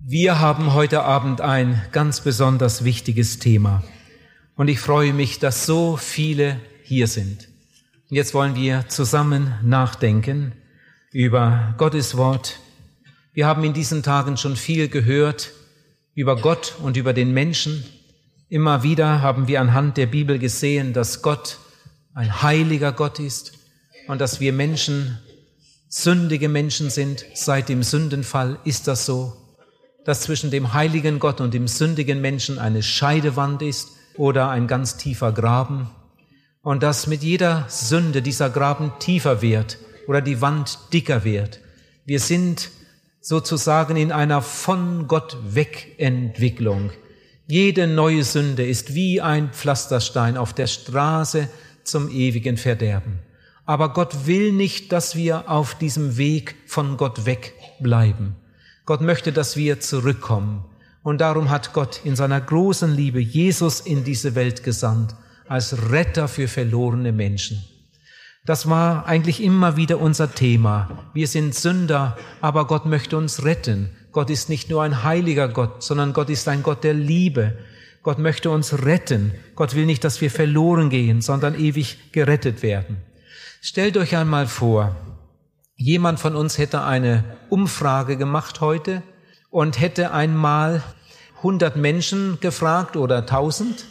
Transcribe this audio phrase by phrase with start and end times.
[0.00, 3.82] Wir haben heute Abend ein ganz besonders wichtiges Thema.
[4.56, 7.48] Und ich freue mich, dass so viele hier sind.
[8.08, 10.52] Und jetzt wollen wir zusammen nachdenken
[11.10, 12.60] über Gottes Wort.
[13.34, 15.50] Wir haben in diesen Tagen schon viel gehört
[16.14, 17.84] über Gott und über den Menschen.
[18.48, 21.58] Immer wieder haben wir anhand der Bibel gesehen, dass Gott
[22.14, 23.58] ein heiliger Gott ist
[24.06, 25.18] und dass wir Menschen
[25.88, 27.26] sündige Menschen sind.
[27.34, 29.47] Seit dem Sündenfall ist das so
[30.08, 34.96] dass zwischen dem heiligen Gott und dem sündigen Menschen eine Scheidewand ist oder ein ganz
[34.96, 35.90] tiefer Graben
[36.62, 41.60] und dass mit jeder Sünde dieser Graben tiefer wird oder die Wand dicker wird.
[42.06, 42.70] Wir sind
[43.20, 46.90] sozusagen in einer von Gott weg Entwicklung.
[47.46, 51.50] Jede neue Sünde ist wie ein Pflasterstein auf der Straße
[51.84, 53.18] zum ewigen Verderben.
[53.66, 58.36] Aber Gott will nicht, dass wir auf diesem Weg von Gott weg bleiben.
[58.88, 60.64] Gott möchte, dass wir zurückkommen.
[61.02, 65.14] Und darum hat Gott in seiner großen Liebe Jesus in diese Welt gesandt,
[65.46, 67.62] als Retter für verlorene Menschen.
[68.46, 71.10] Das war eigentlich immer wieder unser Thema.
[71.12, 73.90] Wir sind Sünder, aber Gott möchte uns retten.
[74.10, 77.58] Gott ist nicht nur ein heiliger Gott, sondern Gott ist ein Gott der Liebe.
[78.02, 79.32] Gott möchte uns retten.
[79.54, 82.96] Gott will nicht, dass wir verloren gehen, sondern ewig gerettet werden.
[83.60, 84.96] Stellt euch einmal vor,
[85.80, 89.04] Jemand von uns hätte eine Umfrage gemacht heute
[89.48, 90.82] und hätte einmal
[91.36, 93.84] 100 Menschen gefragt oder 1000,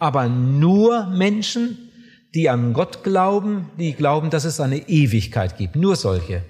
[0.00, 1.92] aber nur Menschen,
[2.34, 5.76] die an Gott glauben, die glauben, dass es eine Ewigkeit gibt.
[5.76, 6.42] Nur solche.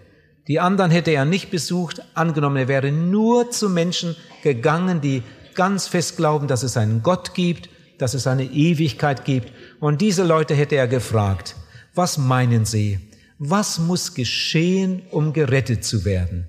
[0.46, 5.22] Die anderen hätte er nicht besucht, angenommen, er wäre nur zu Menschen gegangen, die
[5.54, 9.52] ganz fest glauben, dass es einen Gott gibt, dass es eine Ewigkeit gibt.
[9.80, 11.56] Und diese Leute hätte er gefragt,
[11.94, 13.07] was meinen Sie?
[13.38, 16.48] Was muss geschehen, um gerettet zu werden?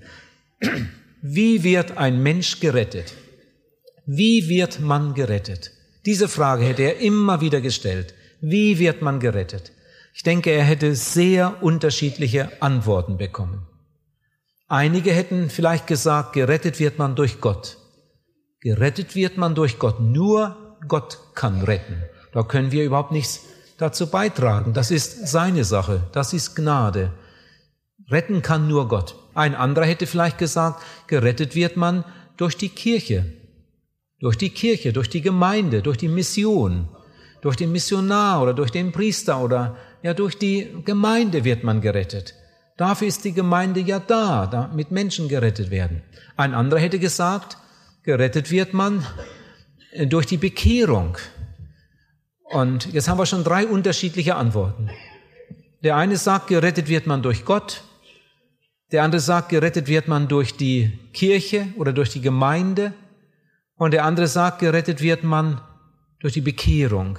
[1.22, 3.14] Wie wird ein Mensch gerettet?
[4.06, 5.70] Wie wird man gerettet?
[6.04, 8.14] Diese Frage hätte er immer wieder gestellt.
[8.40, 9.72] Wie wird man gerettet?
[10.14, 13.66] Ich denke, er hätte sehr unterschiedliche Antworten bekommen.
[14.66, 17.76] Einige hätten vielleicht gesagt, gerettet wird man durch Gott.
[18.60, 20.00] Gerettet wird man durch Gott.
[20.00, 22.02] Nur Gott kann retten.
[22.32, 23.44] Da können wir überhaupt nichts
[23.80, 24.72] dazu beitragen.
[24.74, 27.12] Das ist seine Sache, das ist Gnade.
[28.10, 29.14] Retten kann nur Gott.
[29.34, 32.04] Ein anderer hätte vielleicht gesagt, gerettet wird man
[32.36, 33.24] durch die Kirche,
[34.18, 36.88] durch die Kirche, durch die Gemeinde, durch die Mission,
[37.40, 42.34] durch den Missionar oder durch den Priester oder ja durch die Gemeinde wird man gerettet.
[42.76, 46.02] Dafür ist die Gemeinde ja da, damit Menschen gerettet werden.
[46.36, 47.58] Ein anderer hätte gesagt,
[48.02, 49.06] gerettet wird man
[50.06, 51.16] durch die Bekehrung,
[52.50, 54.90] und jetzt haben wir schon drei unterschiedliche Antworten.
[55.82, 57.84] Der eine sagt, gerettet wird man durch Gott.
[58.92, 62.92] Der andere sagt, gerettet wird man durch die Kirche oder durch die Gemeinde.
[63.76, 65.60] Und der andere sagt, gerettet wird man
[66.18, 67.18] durch die Bekehrung.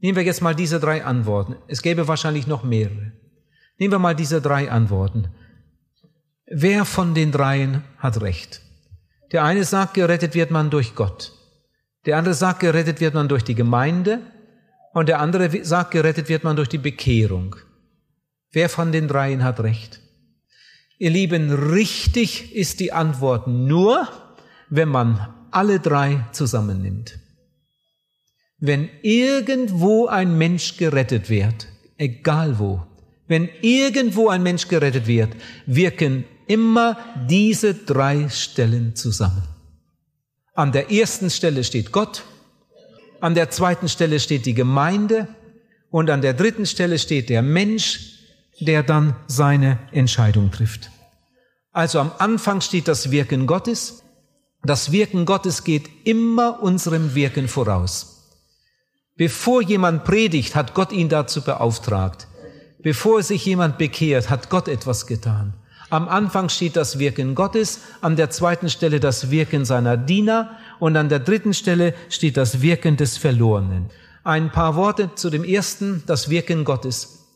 [0.00, 1.56] Nehmen wir jetzt mal diese drei Antworten.
[1.68, 3.12] Es gäbe wahrscheinlich noch mehrere.
[3.78, 5.28] Nehmen wir mal diese drei Antworten.
[6.46, 8.60] Wer von den dreien hat recht?
[9.32, 11.32] Der eine sagt, gerettet wird man durch Gott.
[12.04, 14.20] Der andere sagt, gerettet wird man durch die Gemeinde.
[14.96, 17.56] Und der andere sagt, gerettet wird man durch die Bekehrung.
[18.50, 20.00] Wer von den dreien hat recht?
[20.96, 24.08] Ihr Lieben, richtig ist die Antwort nur,
[24.70, 27.18] wenn man alle drei zusammennimmt.
[28.56, 31.68] Wenn irgendwo ein Mensch gerettet wird,
[31.98, 32.86] egal wo,
[33.28, 35.36] wenn irgendwo ein Mensch gerettet wird,
[35.66, 36.96] wirken immer
[37.28, 39.42] diese drei Stellen zusammen.
[40.54, 42.24] An der ersten Stelle steht Gott,
[43.20, 45.28] an der zweiten Stelle steht die Gemeinde
[45.90, 48.12] und an der dritten Stelle steht der Mensch,
[48.60, 50.90] der dann seine Entscheidung trifft.
[51.72, 54.02] Also am Anfang steht das Wirken Gottes.
[54.62, 58.16] Das Wirken Gottes geht immer unserem Wirken voraus.
[59.16, 62.28] Bevor jemand predigt, hat Gott ihn dazu beauftragt.
[62.82, 65.54] Bevor sich jemand bekehrt, hat Gott etwas getan.
[65.88, 70.96] Am Anfang steht das Wirken Gottes, an der zweiten Stelle das Wirken seiner Diener und
[70.96, 73.90] an der dritten Stelle steht das Wirken des Verlorenen.
[74.24, 77.26] Ein paar Worte zu dem ersten, das Wirken Gottes.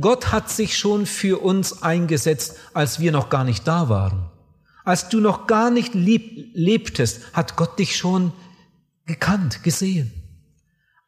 [0.00, 4.30] Gott hat sich schon für uns eingesetzt, als wir noch gar nicht da waren.
[4.84, 8.32] Als du noch gar nicht lieb, lebtest, hat Gott dich schon
[9.06, 10.12] gekannt, gesehen.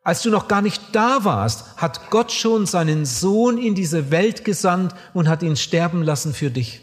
[0.03, 4.45] Als du noch gar nicht da warst, hat Gott schon seinen Sohn in diese Welt
[4.45, 6.81] gesandt und hat ihn sterben lassen für dich.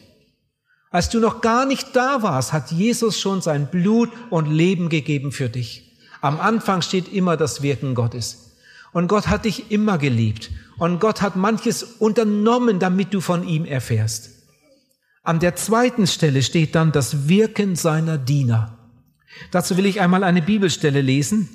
[0.91, 5.31] Als du noch gar nicht da warst, hat Jesus schon sein Blut und Leben gegeben
[5.31, 5.97] für dich.
[6.21, 8.55] Am Anfang steht immer das Wirken Gottes.
[8.93, 10.51] Und Gott hat dich immer geliebt.
[10.77, 14.29] Und Gott hat manches unternommen, damit du von ihm erfährst.
[15.21, 18.77] An der zweiten Stelle steht dann das Wirken seiner Diener.
[19.51, 21.49] Dazu will ich einmal eine Bibelstelle lesen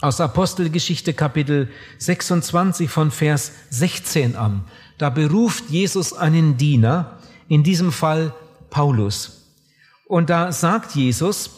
[0.00, 1.68] aus Apostelgeschichte Kapitel
[1.98, 4.64] 26 von Vers 16 an.
[4.98, 7.18] Da beruft Jesus einen Diener,
[7.48, 8.34] in diesem Fall
[8.72, 9.54] Paulus.
[10.06, 11.50] Und da sagt Jesus,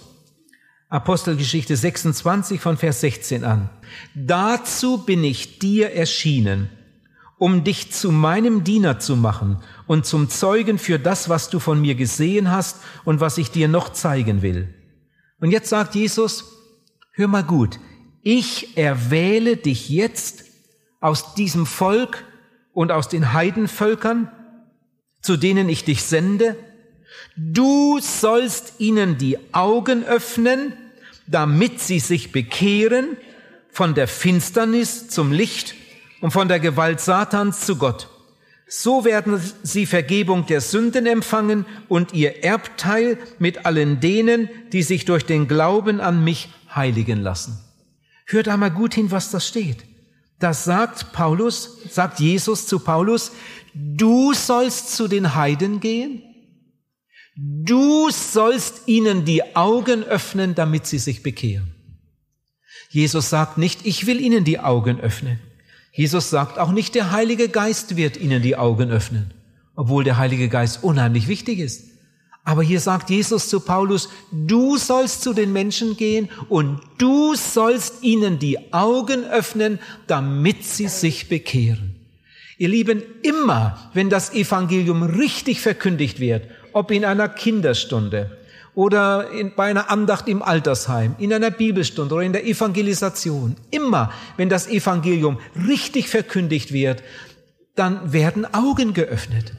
[0.91, 3.71] Apostelgeschichte 26 von Vers 16 an,
[4.15, 6.69] dazu bin ich dir erschienen,
[7.39, 11.81] um dich zu meinem Diener zu machen und zum Zeugen für das, was du von
[11.81, 14.73] mir gesehen hast und was ich dir noch zeigen will.
[15.41, 16.45] Und jetzt sagt Jesus,
[17.13, 17.79] hör mal gut,
[18.23, 20.45] ich erwähle dich jetzt
[21.01, 22.25] aus diesem Volk
[22.73, 24.31] und aus den Heidenvölkern,
[25.23, 26.57] zu denen ich dich sende.
[27.37, 30.75] Du sollst ihnen die Augen öffnen,
[31.27, 33.17] damit sie sich bekehren
[33.71, 35.75] von der Finsternis zum Licht
[36.21, 38.09] und von der Gewalt Satans zu Gott.
[38.67, 45.05] So werden sie Vergebung der Sünden empfangen und ihr Erbteil mit allen denen, die sich
[45.05, 47.59] durch den Glauben an mich heiligen lassen.
[48.27, 49.85] Hört einmal gut hin, was das steht.
[50.39, 53.33] Das sagt Paulus, sagt Jesus zu Paulus,
[53.75, 56.23] du sollst zu den Heiden gehen,
[57.37, 61.75] du sollst ihnen die Augen öffnen, damit sie sich bekehren.
[62.91, 65.41] Jesus sagt nicht, ich will ihnen die Augen öffnen.
[65.93, 69.33] Jesus sagt auch nicht, der Heilige Geist wird ihnen die Augen öffnen,
[69.77, 71.85] obwohl der Heilige Geist unheimlich wichtig ist.
[72.45, 78.03] Aber hier sagt Jesus zu Paulus, du sollst zu den Menschen gehen und du sollst
[78.03, 81.97] ihnen die Augen öffnen, damit sie sich bekehren.
[82.59, 88.39] Ihr Lieben, immer wenn das Evangelium richtig verkündigt wird, ob in einer Kinderstunde,
[88.75, 94.13] oder in, bei einer Andacht im Altersheim, in einer Bibelstunde oder in der Evangelisation, immer
[94.37, 95.39] wenn das Evangelium
[95.69, 97.03] richtig verkündigt wird,
[97.77, 99.53] dann werden Augen geöffnet.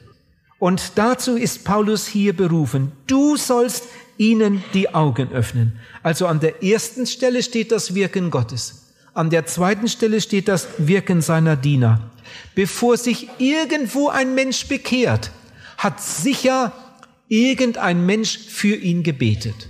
[0.58, 2.92] Und dazu ist Paulus hier berufen.
[3.06, 3.84] Du sollst
[4.16, 5.78] ihnen die Augen öffnen.
[6.02, 8.92] Also an der ersten Stelle steht das Wirken Gottes.
[9.12, 12.10] An der zweiten Stelle steht das Wirken seiner Diener.
[12.54, 15.30] Bevor sich irgendwo ein Mensch bekehrt,
[15.78, 16.72] hat sicher
[17.28, 19.68] irgendein Mensch für ihn gebetet.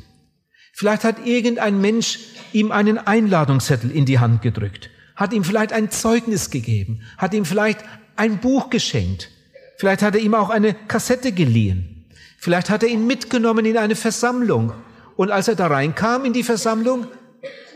[0.72, 2.18] Vielleicht hat irgendein Mensch
[2.52, 7.44] ihm einen Einladungszettel in die Hand gedrückt, hat ihm vielleicht ein Zeugnis gegeben, hat ihm
[7.44, 7.80] vielleicht
[8.16, 9.30] ein Buch geschenkt,
[9.78, 12.04] vielleicht hat er ihm auch eine Kassette geliehen,
[12.38, 14.72] vielleicht hat er ihn mitgenommen in eine Versammlung
[15.16, 17.06] und als er da reinkam in die Versammlung,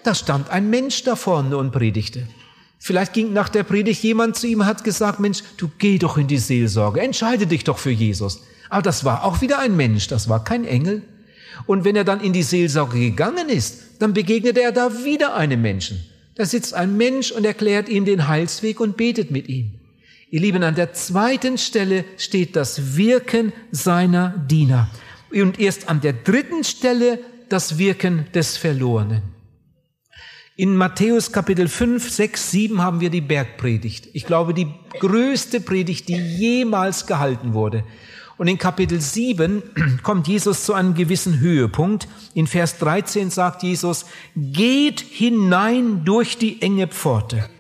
[0.05, 2.27] da stand ein Mensch da vorne und predigte.
[2.79, 6.17] Vielleicht ging nach der Predigt jemand zu ihm und hat gesagt, Mensch, du geh doch
[6.17, 8.43] in die Seelsorge, entscheide dich doch für Jesus.
[8.71, 11.03] Aber das war auch wieder ein Mensch, das war kein Engel.
[11.67, 15.61] Und wenn er dann in die Seelsorge gegangen ist, dann begegnete er da wieder einem
[15.61, 16.03] Menschen.
[16.37, 19.73] Da sitzt ein Mensch und erklärt ihm den Heilsweg und betet mit ihm.
[20.31, 24.89] Ihr Lieben, an der zweiten Stelle steht das Wirken seiner Diener.
[25.33, 27.19] Und erst an der dritten Stelle
[27.49, 29.23] das Wirken des Verlorenen.
[30.57, 34.09] In Matthäus Kapitel 5, 6, 7 haben wir die Bergpredigt.
[34.13, 34.69] Ich glaube, die
[35.01, 37.83] größte Predigt, die jemals gehalten wurde.
[38.41, 39.63] Und in Kapitel 7
[40.03, 42.09] kommt Jesus zu einem gewissen Höhepunkt.
[42.33, 47.51] In Vers 13 sagt Jesus, geht hinein durch die enge Pforte.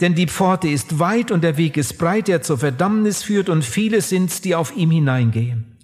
[0.00, 3.64] Denn die Pforte ist weit und der Weg ist breit, der zur Verdammnis führt und
[3.64, 5.76] viele sind's, die auf ihm hineingehen.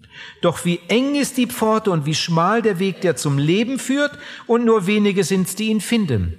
[0.42, 4.16] Doch wie eng ist die Pforte und wie schmal der Weg, der zum Leben führt
[4.46, 6.38] und nur wenige sind's, die ihn finden.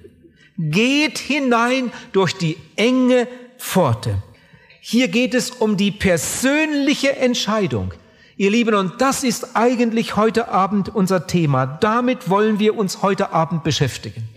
[0.58, 4.24] Geht hinein durch die enge Pforte.
[4.90, 7.94] Hier geht es um die persönliche Entscheidung.
[8.38, 11.66] Ihr Lieben, und das ist eigentlich heute Abend unser Thema.
[11.66, 14.30] Damit wollen wir uns heute Abend beschäftigen.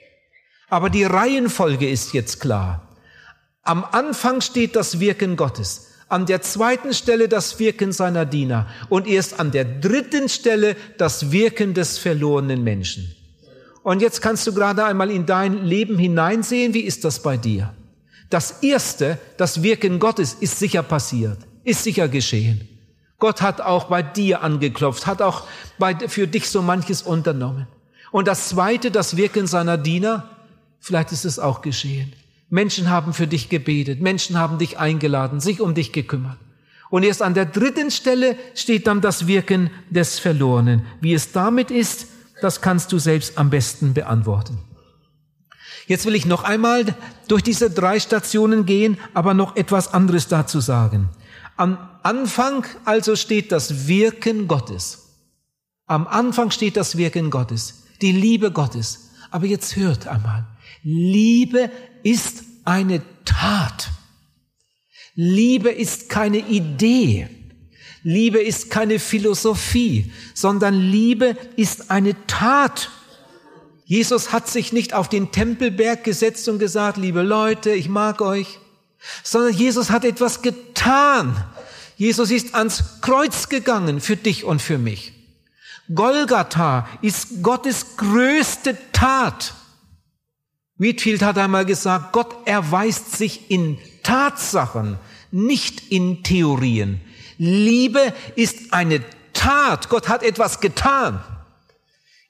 [0.69, 2.89] Aber die Reihenfolge ist jetzt klar.
[3.63, 9.07] Am Anfang steht das Wirken Gottes, an der zweiten Stelle das Wirken seiner Diener und
[9.07, 13.15] erst an der dritten Stelle das Wirken des verlorenen Menschen.
[13.85, 17.73] Und jetzt kannst du gerade einmal in dein Leben hineinsehen, wie ist das bei dir?
[18.31, 22.69] Das erste, das Wirken Gottes ist sicher passiert, ist sicher geschehen.
[23.19, 25.47] Gott hat auch bei dir angeklopft, hat auch
[25.79, 27.67] bei, für dich so manches unternommen.
[28.13, 30.31] Und das zweite, das Wirken seiner Diener,
[30.79, 32.13] vielleicht ist es auch geschehen.
[32.49, 36.39] Menschen haben für dich gebetet, Menschen haben dich eingeladen, sich um dich gekümmert.
[36.89, 40.85] Und erst an der dritten Stelle steht dann das Wirken des Verlorenen.
[41.01, 42.07] Wie es damit ist,
[42.41, 44.59] das kannst du selbst am besten beantworten.
[45.91, 46.95] Jetzt will ich noch einmal
[47.27, 51.09] durch diese drei Stationen gehen, aber noch etwas anderes dazu sagen.
[51.57, 55.09] Am Anfang also steht das Wirken Gottes.
[55.87, 59.11] Am Anfang steht das Wirken Gottes, die Liebe Gottes.
[59.33, 60.47] Aber jetzt hört einmal,
[60.85, 61.73] Liebe
[62.05, 63.91] ist eine Tat.
[65.17, 67.29] Liebe ist keine Idee.
[68.05, 72.91] Liebe ist keine Philosophie, sondern Liebe ist eine Tat.
[73.91, 78.61] Jesus hat sich nicht auf den Tempelberg gesetzt und gesagt, liebe Leute, ich mag euch,
[79.25, 81.35] sondern Jesus hat etwas getan.
[81.97, 85.13] Jesus ist ans Kreuz gegangen für dich und für mich.
[85.93, 89.55] Golgatha ist Gottes größte Tat.
[90.79, 94.99] Whitfield hat einmal gesagt, Gott erweist sich in Tatsachen,
[95.33, 97.01] nicht in Theorien.
[97.39, 99.89] Liebe ist eine Tat.
[99.89, 101.25] Gott hat etwas getan.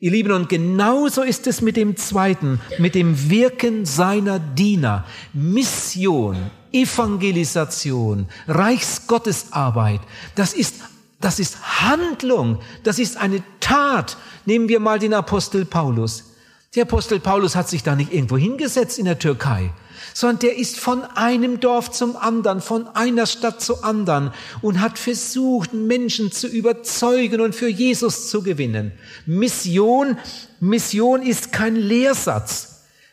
[0.02, 5.04] Ihr Lieben, und genauso ist es mit dem zweiten, mit dem Wirken seiner Diener.
[5.35, 10.00] Mission, Evangelisation, Reichsgottesarbeit,
[10.37, 10.76] das ist,
[11.21, 14.16] das ist Handlung, das ist eine Tat.
[14.47, 16.33] Nehmen wir mal den Apostel Paulus.
[16.75, 19.71] Der Apostel Paulus hat sich da nicht irgendwo hingesetzt in der Türkei,
[20.14, 24.99] sondern der ist von einem Dorf zum anderen, von einer Stadt zu anderen und hat
[24.99, 28.92] versucht, Menschen zu überzeugen und für Jesus zu gewinnen.
[29.26, 30.19] Mission,
[30.61, 32.71] Mission ist kein Lehrsatz.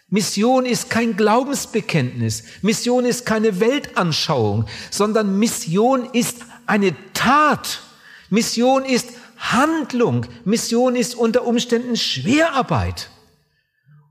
[0.09, 2.43] Mission ist kein Glaubensbekenntnis.
[2.61, 7.81] Mission ist keine Weltanschauung, sondern Mission ist eine Tat.
[8.29, 10.25] Mission ist Handlung.
[10.45, 13.09] Mission ist unter Umständen Schwerarbeit.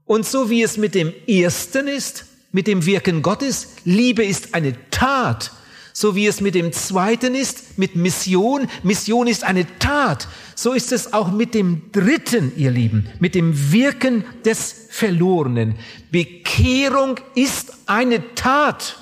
[0.04, 4.72] Und so wie es mit dem Ersten ist, mit dem Wirken Gottes, Liebe ist eine
[4.90, 5.52] Tat,
[5.92, 10.90] so wie es mit dem Zweiten ist, mit Mission, Mission ist eine Tat, so ist
[10.90, 15.74] es auch mit dem Dritten, ihr Lieben, mit dem Wirken des Verlorenen.
[16.10, 18.96] Bekehrung ist eine Tat.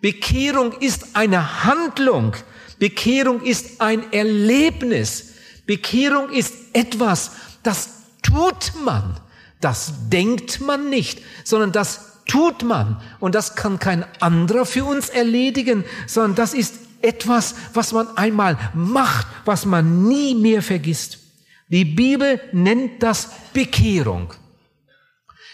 [0.00, 2.36] Bekehrung ist eine Handlung.
[2.78, 5.32] Bekehrung ist ein Erlebnis.
[5.66, 7.32] Bekehrung ist etwas,
[7.64, 7.90] das
[8.22, 9.18] tut man.
[9.60, 13.00] Das denkt man nicht, sondern das tut man.
[13.20, 18.58] Und das kann kein anderer für uns erledigen, sondern das ist etwas, was man einmal
[18.74, 21.18] macht, was man nie mehr vergisst.
[21.68, 24.32] Die Bibel nennt das Bekehrung.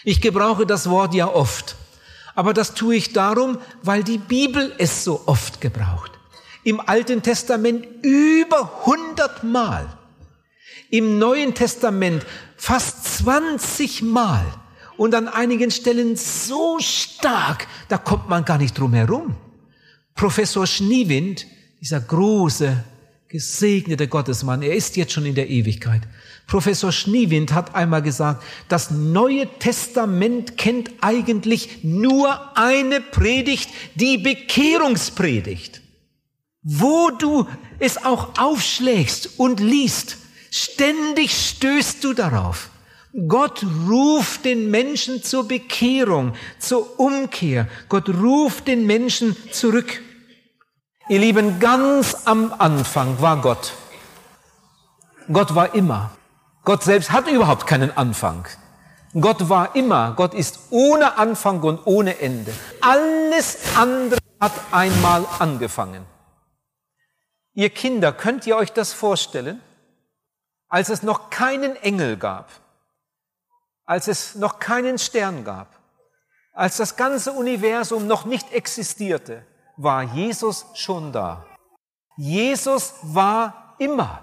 [0.03, 1.75] Ich gebrauche das Wort ja oft,
[2.35, 6.11] aber das tue ich darum, weil die Bibel es so oft gebraucht.
[6.63, 9.87] Im Alten Testament über 100 Mal.
[10.89, 12.25] Im Neuen Testament
[12.57, 14.45] fast 20 Mal
[14.99, 19.35] und an einigen Stellen so stark, da kommt man gar nicht drum herum.
[20.13, 21.47] Professor Schniewind,
[21.79, 22.83] dieser große,
[23.29, 26.01] gesegnete Gottesmann, er ist jetzt schon in der Ewigkeit.
[26.47, 35.81] Professor Schniewind hat einmal gesagt, das Neue Testament kennt eigentlich nur eine Predigt, die Bekehrungspredigt.
[36.61, 37.47] Wo du
[37.79, 40.17] es auch aufschlägst und liest,
[40.51, 42.68] Ständig stößt du darauf.
[43.27, 47.67] Gott ruft den Menschen zur Bekehrung, zur Umkehr.
[47.89, 50.01] Gott ruft den Menschen zurück.
[51.07, 53.73] Ihr Lieben, ganz am Anfang war Gott.
[55.31, 56.11] Gott war immer.
[56.63, 58.47] Gott selbst hat überhaupt keinen Anfang.
[59.19, 60.13] Gott war immer.
[60.15, 62.53] Gott ist ohne Anfang und ohne Ende.
[62.81, 66.05] Alles andere hat einmal angefangen.
[67.53, 69.61] Ihr Kinder, könnt ihr euch das vorstellen?
[70.69, 72.49] als es noch keinen Engel gab,
[73.89, 75.79] als es noch keinen Stern gab,
[76.53, 79.43] als das ganze Universum noch nicht existierte,
[79.77, 81.43] war Jesus schon da.
[82.15, 84.21] Jesus war immer.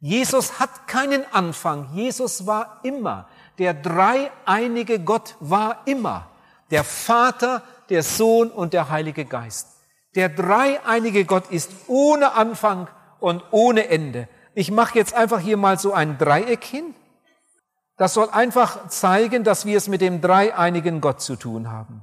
[0.00, 1.90] Jesus hat keinen Anfang.
[1.92, 3.28] Jesus war immer.
[3.58, 6.30] Der dreieinige Gott war immer.
[6.70, 9.68] Der Vater, der Sohn und der Heilige Geist.
[10.14, 12.88] Der dreieinige Gott ist ohne Anfang
[13.20, 14.28] und ohne Ende.
[14.54, 16.94] Ich mache jetzt einfach hier mal so ein Dreieck hin.
[17.98, 22.02] Das soll einfach zeigen, dass wir es mit dem dreieinigen Gott zu tun haben.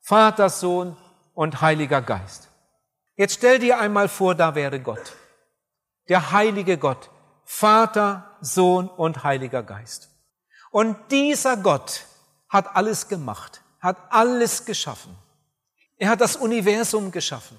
[0.00, 0.96] Vater, Sohn
[1.34, 2.48] und Heiliger Geist.
[3.16, 5.14] Jetzt stell dir einmal vor, da wäre Gott.
[6.08, 7.10] Der heilige Gott.
[7.44, 10.10] Vater, Sohn und Heiliger Geist.
[10.70, 12.04] Und dieser Gott
[12.48, 15.16] hat alles gemacht, hat alles geschaffen.
[15.96, 17.56] Er hat das Universum geschaffen.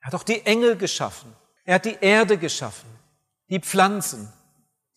[0.00, 1.34] Er hat auch die Engel geschaffen.
[1.64, 2.98] Er hat die Erde geschaffen
[3.48, 4.32] die Pflanzen,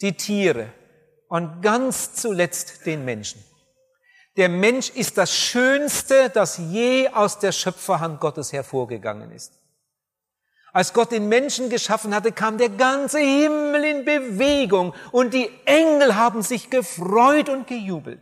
[0.01, 0.73] die Tiere
[1.31, 3.41] und ganz zuletzt den Menschen.
[4.35, 9.53] Der Mensch ist das Schönste, das je aus der Schöpferhand Gottes hervorgegangen ist.
[10.73, 16.15] Als Gott den Menschen geschaffen hatte, kam der ganze Himmel in Bewegung und die Engel
[16.15, 18.19] haben sich gefreut und gejubelt.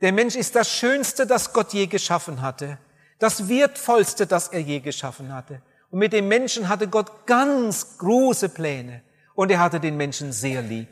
[0.00, 2.78] Der Mensch ist das Schönste, das Gott je geschaffen hatte,
[3.18, 5.60] das Wertvollste, das er je geschaffen hatte.
[5.90, 9.02] Und mit dem Menschen hatte Gott ganz große Pläne
[9.34, 10.88] und er hatte den Menschen sehr lieb.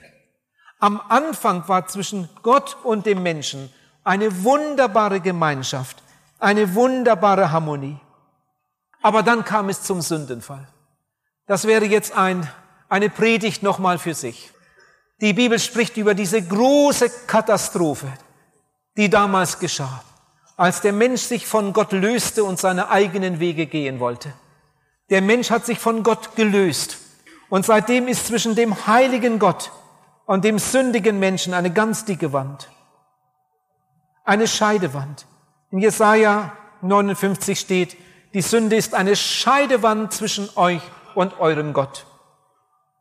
[0.83, 3.73] Am Anfang war zwischen Gott und dem Menschen
[4.03, 6.03] eine wunderbare Gemeinschaft,
[6.41, 8.01] eine wunderbare Harmonie.
[9.01, 10.67] Aber dann kam es zum Sündenfall.
[11.47, 12.51] Das wäre jetzt ein,
[12.89, 14.51] eine Predigt nochmal für sich.
[15.21, 18.09] Die Bibel spricht über diese große Katastrophe,
[18.97, 20.03] die damals geschah,
[20.57, 24.33] als der Mensch sich von Gott löste und seine eigenen Wege gehen wollte.
[25.11, 26.99] Der Mensch hat sich von Gott gelöst.
[27.51, 29.71] Und seitdem ist zwischen dem heiligen Gott
[30.27, 32.69] und dem sündigen Menschen eine ganz dicke Wand.
[34.25, 35.27] Eine Scheidewand.
[35.71, 36.53] In Jesaja
[36.83, 37.97] 59 steht,
[38.35, 40.83] die Sünde ist eine Scheidewand zwischen euch
[41.15, 42.07] und eurem Gott.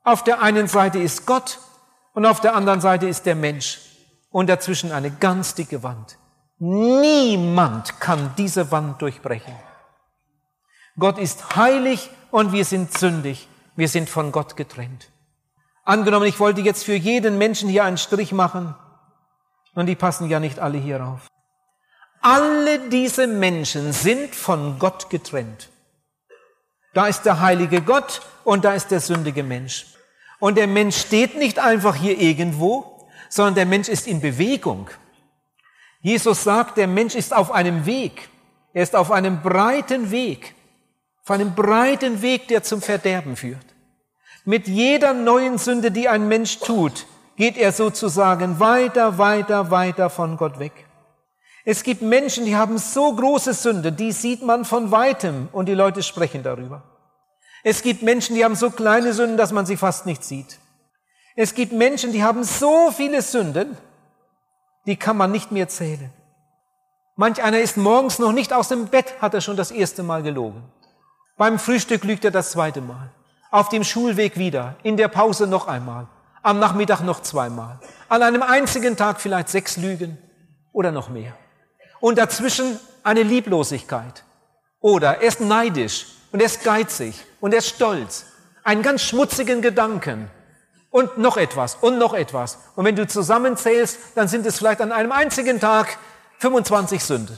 [0.04, 1.60] Auf der einen Seite ist Gott
[2.14, 3.80] und auf der anderen Seite ist der Mensch
[4.32, 6.18] und dazwischen eine ganz dicke Wand.
[6.58, 9.54] Niemand kann diese Wand durchbrechen.
[10.98, 13.48] Gott ist heilig und wir sind sündig.
[13.76, 15.11] Wir sind von Gott getrennt.
[15.84, 18.76] Angenommen, ich wollte jetzt für jeden Menschen hier einen Strich machen
[19.74, 21.28] und die passen ja nicht alle hier rauf.
[22.22, 25.70] Alle diese Menschen sind von Gott getrennt.
[26.94, 29.88] Da ist der heilige Gott und da ist der sündige Mensch.
[30.40, 34.90] Und der Mensch steht nicht einfach hier irgendwo, sondern der Mensch ist in Bewegung.
[36.02, 38.30] Jesus sagt, der Mensch ist auf einem Weg.
[38.74, 40.54] Er ist auf einem breiten Weg.
[41.24, 43.71] Auf einem breiten Weg, der zum Verderben führt.
[44.44, 47.06] Mit jeder neuen Sünde, die ein Mensch tut,
[47.36, 50.74] geht er sozusagen weiter, weiter, weiter von Gott weg.
[51.64, 55.76] Es gibt Menschen, die haben so große Sünde, die sieht man von weitem und die
[55.76, 56.82] Leute sprechen darüber.
[57.64, 60.58] Es gibt Menschen, die haben so kleine Sünden, dass man sie fast nicht sieht.
[61.36, 63.78] Es gibt Menschen, die haben so viele Sünden,
[64.88, 66.12] die kann man nicht mehr zählen.
[67.16, 70.24] Manch einer ist morgens noch nicht aus dem Bett, hat er schon das erste Mal
[70.24, 70.64] gelogen.
[71.38, 73.12] Beim Frühstück lügt er das zweite Mal.
[73.52, 74.76] Auf dem Schulweg wieder.
[74.82, 76.08] In der Pause noch einmal.
[76.42, 77.80] Am Nachmittag noch zweimal.
[78.08, 80.18] An einem einzigen Tag vielleicht sechs Lügen
[80.72, 81.34] oder noch mehr.
[82.00, 84.24] Und dazwischen eine Lieblosigkeit.
[84.80, 88.26] Oder er ist neidisch und er ist geizig und er ist stolz.
[88.64, 90.32] Einen ganz schmutzigen Gedanken.
[90.90, 92.58] Und noch etwas und noch etwas.
[92.76, 95.98] Und wenn du zusammenzählst, dann sind es vielleicht an einem einzigen Tag
[96.40, 97.38] 25 Sünden.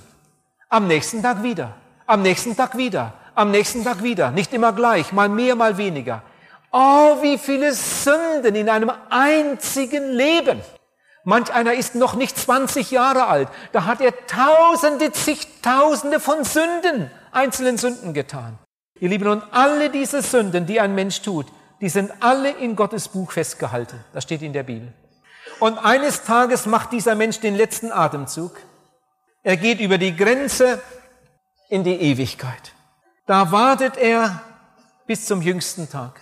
[0.70, 1.76] Am nächsten Tag wieder.
[2.06, 3.14] Am nächsten Tag wieder.
[3.36, 4.32] Am nächsten Tag wieder.
[4.32, 5.12] Nicht immer gleich.
[5.12, 6.22] Mal mehr, mal weniger.
[6.72, 10.62] Oh, wie viele Sünden in einem einzigen Leben.
[11.24, 13.48] Manch einer ist noch nicht 20 Jahre alt.
[13.72, 18.60] Da hat er tausende, zigtausende von Sünden, einzelnen Sünden getan.
[19.00, 21.48] Ihr Lieben, und alle diese Sünden, die ein Mensch tut,
[21.80, 24.04] die sind alle in Gottes Buch festgehalten.
[24.14, 24.94] Das steht in der Bibel.
[25.60, 28.58] Und eines Tages macht dieser Mensch den letzten Atemzug.
[29.44, 30.82] Er geht über die Grenze
[31.70, 32.74] in die Ewigkeit.
[33.26, 34.42] Da wartet er
[35.08, 36.20] bis zum jüngsten Tag.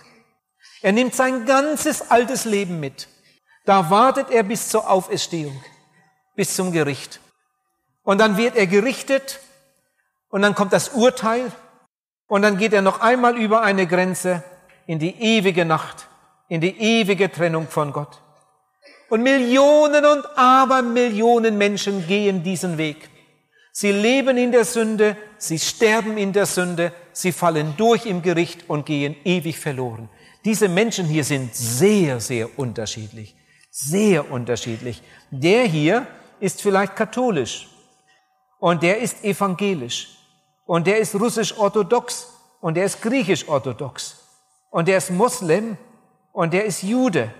[0.82, 3.08] Er nimmt sein ganzes altes Leben mit.
[3.64, 5.62] Da wartet er bis zur Auferstehung,
[6.34, 7.20] bis zum Gericht.
[8.02, 9.40] Und dann wird er gerichtet
[10.28, 11.52] und dann kommt das Urteil
[12.26, 14.42] und dann geht er noch einmal über eine Grenze
[14.86, 16.08] in die ewige Nacht,
[16.48, 18.20] in die ewige Trennung von Gott.
[19.08, 23.11] Und Millionen und Abermillionen Menschen gehen diesen Weg.
[23.74, 28.68] Sie leben in der Sünde, sie sterben in der Sünde, sie fallen durch im Gericht
[28.68, 30.10] und gehen ewig verloren.
[30.44, 33.34] Diese Menschen hier sind sehr, sehr unterschiedlich.
[33.70, 35.02] Sehr unterschiedlich.
[35.30, 36.06] Der hier
[36.38, 37.68] ist vielleicht katholisch
[38.58, 40.18] und der ist evangelisch
[40.66, 42.28] und der ist russisch-orthodox
[42.60, 44.16] und der ist griechisch-orthodox
[44.70, 45.78] und der ist Moslem
[46.32, 47.32] und der ist Jude.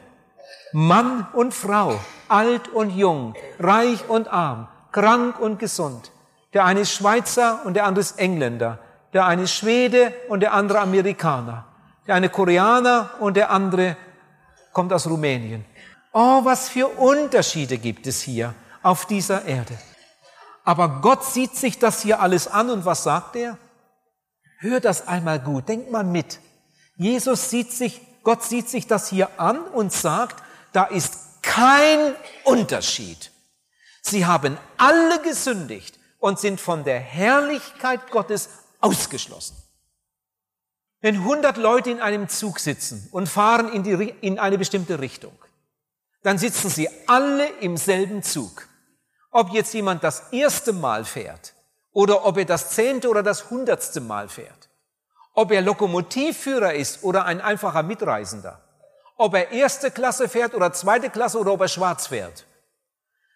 [0.73, 6.11] Mann und Frau, alt und jung, reich und arm, krank und gesund.
[6.53, 8.79] Der eine ist Schweizer und der andere ist Engländer.
[9.13, 11.67] Der eine ist Schwede und der andere Amerikaner.
[12.07, 13.97] Der eine Koreaner und der andere
[14.73, 15.65] kommt aus Rumänien.
[16.13, 19.79] Oh, was für Unterschiede gibt es hier auf dieser Erde.
[20.65, 23.59] Aber Gott sieht sich das hier alles an und was sagt er?
[24.59, 26.39] Hör das einmal gut, denk mal mit.
[26.97, 33.33] Jesus sieht sich, Gott sieht sich das hier an und sagt, da ist kein Unterschied.
[34.03, 38.49] Sie haben alle gesündigt und sind von der Herrlichkeit Gottes
[38.81, 39.57] ausgeschlossen.
[41.01, 45.37] Wenn 100 Leute in einem Zug sitzen und fahren in, die, in eine bestimmte Richtung,
[46.23, 48.69] dann sitzen sie alle im selben Zug.
[49.33, 51.55] Ob jetzt jemand das erste Mal fährt
[51.93, 54.69] oder ob er das zehnte oder das hundertste Mal fährt.
[55.35, 58.63] Ob er Lokomotivführer ist oder ein einfacher Mitreisender.
[59.17, 62.47] Ob er erste Klasse fährt oder zweite Klasse oder ob er schwarz fährt.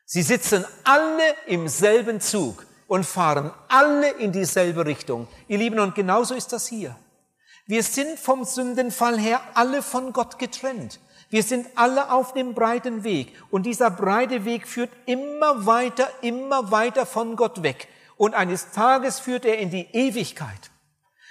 [0.04, 5.28] Sie sitzen alle im selben Zug und fahren alle in dieselbe Richtung.
[5.48, 6.96] Ihr Lieben, und genauso ist das hier.
[7.66, 11.00] Wir sind vom Sündenfall her alle von Gott getrennt.
[11.30, 16.70] Wir sind alle auf dem breiten Weg und dieser breite Weg führt immer weiter, immer
[16.70, 17.88] weiter von Gott weg.
[18.16, 20.70] Und eines Tages führt er in die Ewigkeit.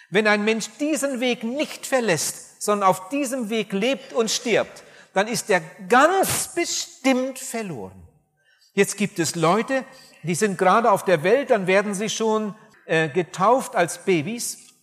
[0.09, 5.27] Wenn ein Mensch diesen Weg nicht verlässt, sondern auf diesem Weg lebt und stirbt, dann
[5.27, 8.05] ist er ganz bestimmt verloren.
[8.73, 9.85] Jetzt gibt es Leute,
[10.25, 14.73] die sind gerade auf der Welt, dann werden sie schon äh, getauft als Babys.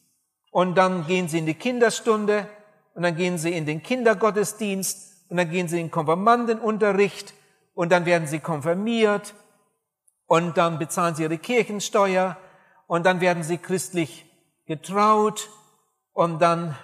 [0.50, 2.48] Und dann gehen sie in die Kinderstunde.
[2.94, 5.31] Und dann gehen sie in den Kindergottesdienst.
[5.31, 7.35] Und dann gehen sie in den Konfirmandenunterricht.
[7.74, 9.35] Und dann werden sie konfirmiert.
[10.26, 12.37] Und dann bezahlen sie ihre Kirchensteuer.
[12.87, 14.26] Und dann werden sie christlich
[14.66, 15.48] getraut.
[16.12, 16.76] Und dann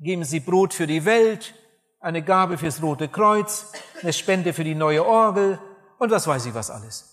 [0.00, 1.54] geben sie Brot für die Welt,
[2.00, 3.72] eine Gabe fürs Rote Kreuz,
[4.02, 5.58] eine Spende für die neue Orgel
[5.98, 7.07] und was weiß ich was alles.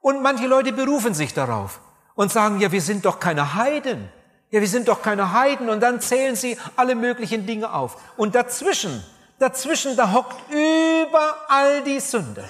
[0.00, 1.80] Und manche Leute berufen sich darauf
[2.14, 4.08] und sagen, ja, wir sind doch keine Heiden.
[4.50, 5.68] Ja, wir sind doch keine Heiden.
[5.68, 7.96] Und dann zählen sie alle möglichen Dinge auf.
[8.16, 9.04] Und dazwischen,
[9.38, 12.48] dazwischen, da hockt überall die Sünde.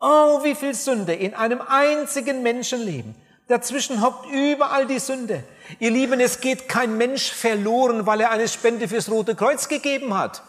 [0.00, 3.14] Oh, wie viel Sünde in einem einzigen Menschenleben.
[3.48, 5.44] Dazwischen hockt überall die Sünde.
[5.78, 10.16] Ihr Lieben, es geht kein Mensch verloren, weil er eine Spende fürs Rote Kreuz gegeben
[10.16, 10.42] hat.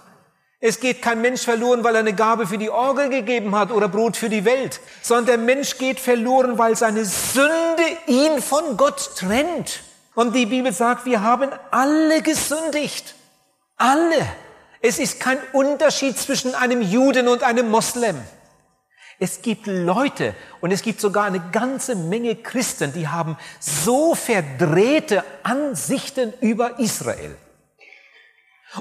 [0.66, 3.90] Es geht kein Mensch verloren, weil er eine Gabe für die Orgel gegeben hat oder
[3.90, 9.18] Brot für die Welt, sondern der Mensch geht verloren, weil seine Sünde ihn von Gott
[9.18, 9.82] trennt.
[10.16, 13.14] Und die Bibel sagt, wir haben alle gesündigt.
[13.76, 14.26] Alle.
[14.80, 18.16] Es ist kein Unterschied zwischen einem Juden und einem Moslem.
[19.20, 25.26] Es gibt Leute und es gibt sogar eine ganze Menge Christen, die haben so verdrehte
[25.44, 27.36] Ansichten über Israel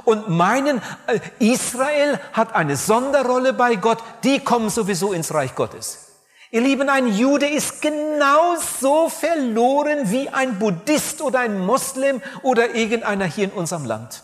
[0.05, 6.09] und meinen, äh, Israel hat eine Sonderrolle bei Gott, die kommen sowieso ins Reich Gottes.
[6.51, 13.25] Ihr Lieben, ein Jude ist genauso verloren wie ein Buddhist oder ein Moslem oder irgendeiner
[13.25, 14.23] hier in unserem Land.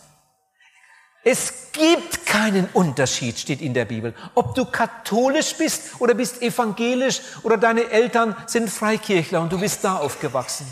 [1.24, 4.14] Es gibt keinen Unterschied, steht in der Bibel.
[4.34, 9.82] Ob du katholisch bist oder bist evangelisch oder deine Eltern sind Freikirchler und du bist
[9.82, 10.66] da aufgewachsen.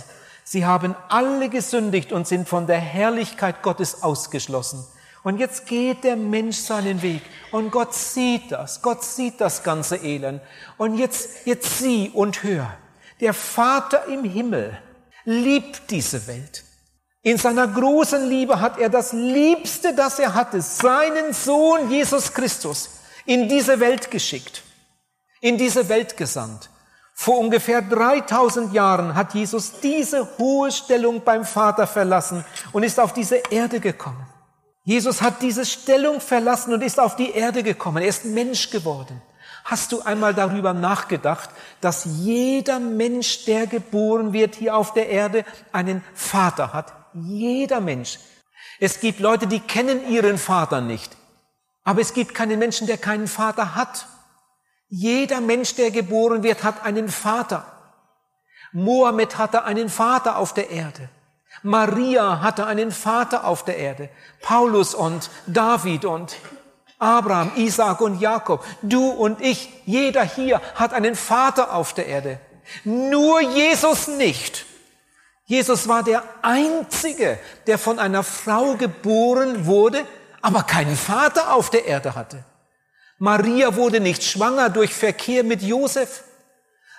[0.48, 4.86] Sie haben alle gesündigt und sind von der Herrlichkeit Gottes ausgeschlossen.
[5.24, 7.22] Und jetzt geht der Mensch seinen Weg.
[7.50, 8.80] Und Gott sieht das.
[8.80, 10.40] Gott sieht das ganze Elend.
[10.78, 12.72] Und jetzt, jetzt sieh und hör.
[13.20, 14.78] Der Vater im Himmel
[15.24, 16.62] liebt diese Welt.
[17.22, 23.00] In seiner großen Liebe hat er das Liebste, das er hatte, seinen Sohn Jesus Christus,
[23.24, 24.62] in diese Welt geschickt,
[25.40, 26.70] in diese Welt gesandt.
[27.18, 33.14] Vor ungefähr 3000 Jahren hat Jesus diese hohe Stellung beim Vater verlassen und ist auf
[33.14, 34.26] diese Erde gekommen.
[34.84, 38.02] Jesus hat diese Stellung verlassen und ist auf die Erde gekommen.
[38.02, 39.22] Er ist Mensch geworden.
[39.64, 41.48] Hast du einmal darüber nachgedacht,
[41.80, 46.92] dass jeder Mensch, der geboren wird hier auf der Erde, einen Vater hat?
[47.14, 48.18] Jeder Mensch.
[48.78, 51.16] Es gibt Leute, die kennen ihren Vater nicht.
[51.82, 54.06] Aber es gibt keinen Menschen, der keinen Vater hat.
[54.98, 57.66] Jeder Mensch, der geboren wird, hat einen Vater.
[58.72, 61.10] Mohammed hatte einen Vater auf der Erde.
[61.62, 64.08] Maria hatte einen Vater auf der Erde.
[64.40, 66.36] Paulus und David und
[66.98, 68.64] Abraham, Isaac und Jakob.
[68.80, 72.40] Du und ich, jeder hier hat einen Vater auf der Erde.
[72.84, 74.64] Nur Jesus nicht.
[75.44, 80.06] Jesus war der Einzige, der von einer Frau geboren wurde,
[80.40, 82.44] aber keinen Vater auf der Erde hatte.
[83.18, 86.24] Maria wurde nicht schwanger durch Verkehr mit Josef,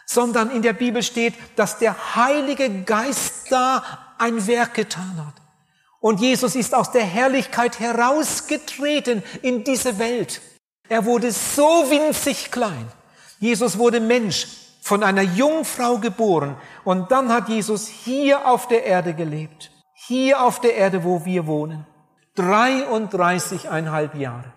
[0.06, 3.84] sondern in der Bibel steht, dass der Heilige Geist da
[4.18, 5.36] ein Werk getan hat.
[6.00, 10.42] Und Jesus ist aus der Herrlichkeit herausgetreten in diese Welt.
[10.90, 12.88] Er wurde so winzig klein.
[13.40, 14.48] Jesus wurde Mensch,
[14.82, 16.56] von einer Jungfrau geboren.
[16.86, 19.70] Und dann hat Jesus hier auf der Erde gelebt.
[19.94, 21.86] Hier auf der Erde, wo wir wohnen.
[22.38, 24.54] 33,5 Jahre.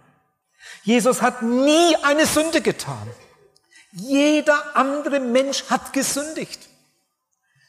[0.82, 3.08] Jesus hat nie eine Sünde getan.
[3.92, 6.68] Jeder andere Mensch hat gesündigt.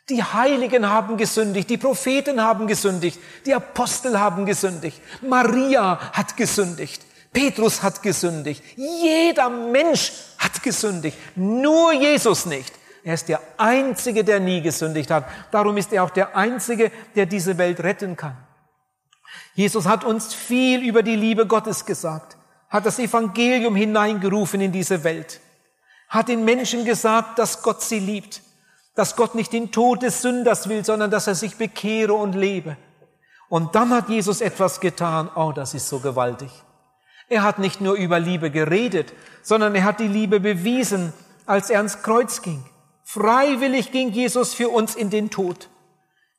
[0.09, 7.03] Die Heiligen haben gesündigt, die Propheten haben gesündigt, die Apostel haben gesündigt, Maria hat gesündigt,
[7.31, 12.73] Petrus hat gesündigt, jeder Mensch hat gesündigt, nur Jesus nicht.
[13.03, 15.25] Er ist der Einzige, der nie gesündigt hat.
[15.49, 18.37] Darum ist er auch der Einzige, der diese Welt retten kann.
[19.55, 22.37] Jesus hat uns viel über die Liebe Gottes gesagt
[22.71, 25.41] hat das Evangelium hineingerufen in diese Welt,
[26.07, 28.41] hat den Menschen gesagt, dass Gott sie liebt,
[28.95, 32.77] dass Gott nicht den Tod des Sünders will, sondern dass er sich bekehre und lebe.
[33.49, 36.49] Und dann hat Jesus etwas getan, oh, das ist so gewaltig.
[37.27, 41.13] Er hat nicht nur über Liebe geredet, sondern er hat die Liebe bewiesen,
[41.45, 42.63] als er ans Kreuz ging.
[43.03, 45.69] Freiwillig ging Jesus für uns in den Tod.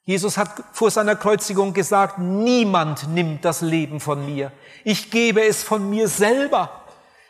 [0.05, 4.51] Jesus hat vor seiner Kreuzigung gesagt, niemand nimmt das Leben von mir.
[4.85, 6.83] Ich gebe es von mir selber.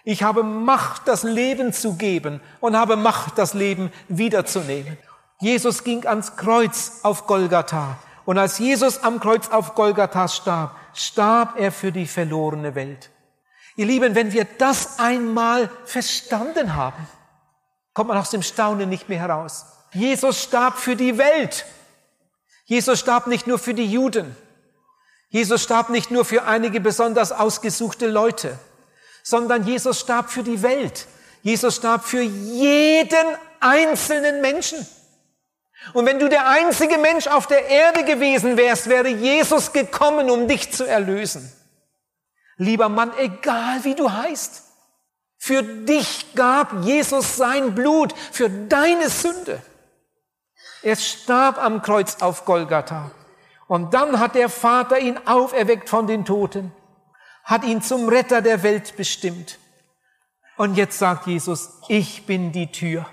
[0.04, 4.96] Ich habe Macht, das Leben zu geben und habe Macht, das Leben wiederzunehmen.
[5.40, 7.98] Jesus ging ans Kreuz auf Golgatha.
[8.24, 13.10] Und als Jesus am Kreuz auf Golgatha starb, starb er für die verlorene Welt.
[13.76, 17.06] Ihr Lieben, wenn wir das einmal verstanden haben,
[17.94, 19.66] kommt man aus dem Staunen nicht mehr heraus.
[19.92, 21.66] Jesus starb für die Welt.
[22.72, 24.34] Jesus starb nicht nur für die Juden.
[25.28, 28.58] Jesus starb nicht nur für einige besonders ausgesuchte Leute,
[29.22, 31.06] sondern Jesus starb für die Welt.
[31.42, 33.26] Jesus starb für jeden
[33.60, 34.86] einzelnen Menschen.
[35.92, 40.48] Und wenn du der einzige Mensch auf der Erde gewesen wärst, wäre Jesus gekommen, um
[40.48, 41.52] dich zu erlösen.
[42.56, 44.62] Lieber Mann, egal wie du heißt,
[45.36, 49.60] für dich gab Jesus sein Blut, für deine Sünde.
[50.82, 53.10] Er starb am Kreuz auf Golgatha.
[53.68, 56.72] Und dann hat der Vater ihn auferweckt von den Toten,
[57.44, 59.58] hat ihn zum Retter der Welt bestimmt.
[60.56, 63.06] Und jetzt sagt Jesus, ich bin die Tür.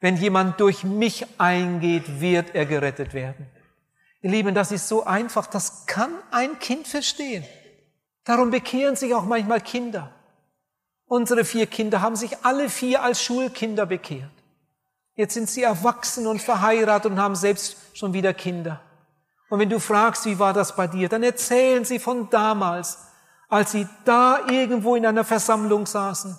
[0.00, 3.50] Wenn jemand durch mich eingeht, wird er gerettet werden.
[4.20, 7.44] Ihr Lieben, das ist so einfach, das kann ein Kind verstehen.
[8.24, 10.14] Darum bekehren sich auch manchmal Kinder.
[11.06, 14.30] Unsere vier Kinder haben sich alle vier als Schulkinder bekehrt.
[15.14, 18.80] Jetzt sind sie erwachsen und verheiratet und haben selbst schon wieder Kinder.
[19.48, 22.98] Und wenn du fragst, wie war das bei dir, dann erzählen sie von damals,
[23.48, 26.38] als sie da irgendwo in einer Versammlung saßen.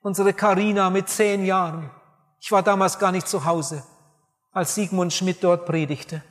[0.00, 1.90] Unsere Karina mit zehn Jahren.
[2.38, 3.82] Ich war damals gar nicht zu Hause,
[4.52, 6.22] als Sigmund Schmidt dort predigte.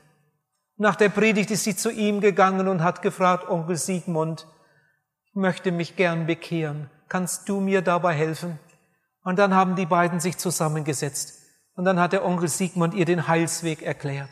[0.77, 4.47] Nach der Predigt ist sie zu ihm gegangen und hat gefragt, Onkel Sigmund,
[5.25, 8.59] ich möchte mich gern bekehren kannst du mir dabei helfen?
[9.25, 11.41] Und dann haben die beiden sich zusammengesetzt.
[11.75, 14.29] Und dann hat der Onkel Sigmund ihr den Heilsweg erklärt.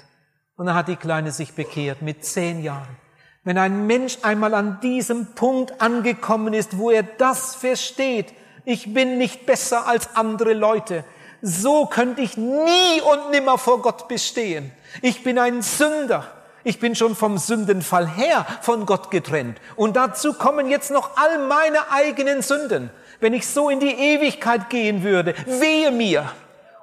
[0.55, 2.95] Und dann hat die Kleine sich bekehrt mit zehn Jahren.
[3.43, 8.33] Wenn ein Mensch einmal an diesem Punkt angekommen ist, wo er das versteht,
[8.65, 11.03] ich bin nicht besser als andere Leute,
[11.41, 14.71] so könnte ich nie und nimmer vor Gott bestehen.
[15.01, 16.25] Ich bin ein Sünder.
[16.63, 19.59] Ich bin schon vom Sündenfall her von Gott getrennt.
[19.75, 22.91] Und dazu kommen jetzt noch all meine eigenen Sünden.
[23.23, 26.29] Wenn ich so in die Ewigkeit gehen würde, wehe mir.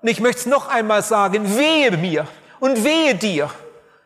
[0.01, 2.27] Und ich möchte es noch einmal sagen, wehe mir
[2.61, 3.51] und wehe dir,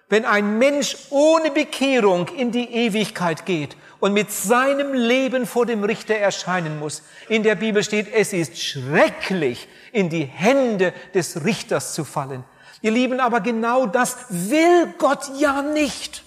[0.08, 5.84] wenn ein Mensch ohne Bekehrung in die Ewigkeit geht und mit seinem Leben vor dem
[5.84, 7.04] Richter erscheinen muss.
[7.28, 12.42] In der Bibel steht, es ist schrecklich, in die Hände des Richters zu fallen.
[12.82, 16.24] Ihr Lieben, aber genau das will Gott ja nicht.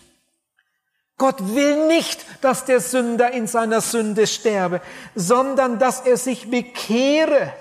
[1.18, 4.82] Gott will nicht, dass der Sünder in seiner Sünde sterbe,
[5.16, 7.54] sondern dass er sich bekehre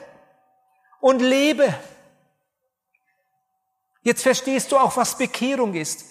[1.01, 1.75] und lebe.
[4.03, 6.05] Jetzt verstehst du auch, was Bekehrung ist.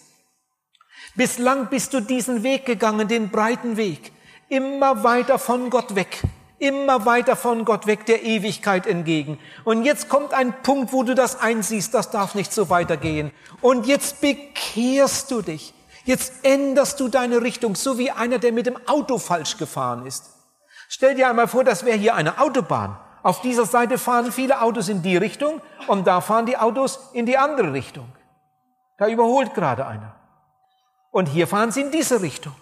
[1.16, 4.12] Bislang bist du diesen Weg gegangen, den breiten Weg,
[4.50, 6.22] immer weiter von Gott weg
[6.58, 9.40] immer weiter von Gott weg, der Ewigkeit entgegen.
[9.64, 13.32] Und jetzt kommt ein Punkt, wo du das einsiehst, das darf nicht so weitergehen.
[13.62, 15.75] Und jetzt bekehrst du dich.
[16.06, 20.30] Jetzt änderst du deine Richtung, so wie einer, der mit dem Auto falsch gefahren ist.
[20.88, 22.98] Stell dir einmal vor, das wäre hier eine Autobahn.
[23.24, 27.26] Auf dieser Seite fahren viele Autos in die Richtung und da fahren die Autos in
[27.26, 28.08] die andere Richtung.
[29.00, 30.16] Da überholt gerade einer.
[31.12, 32.54] Und hier fahren sie in diese Richtung.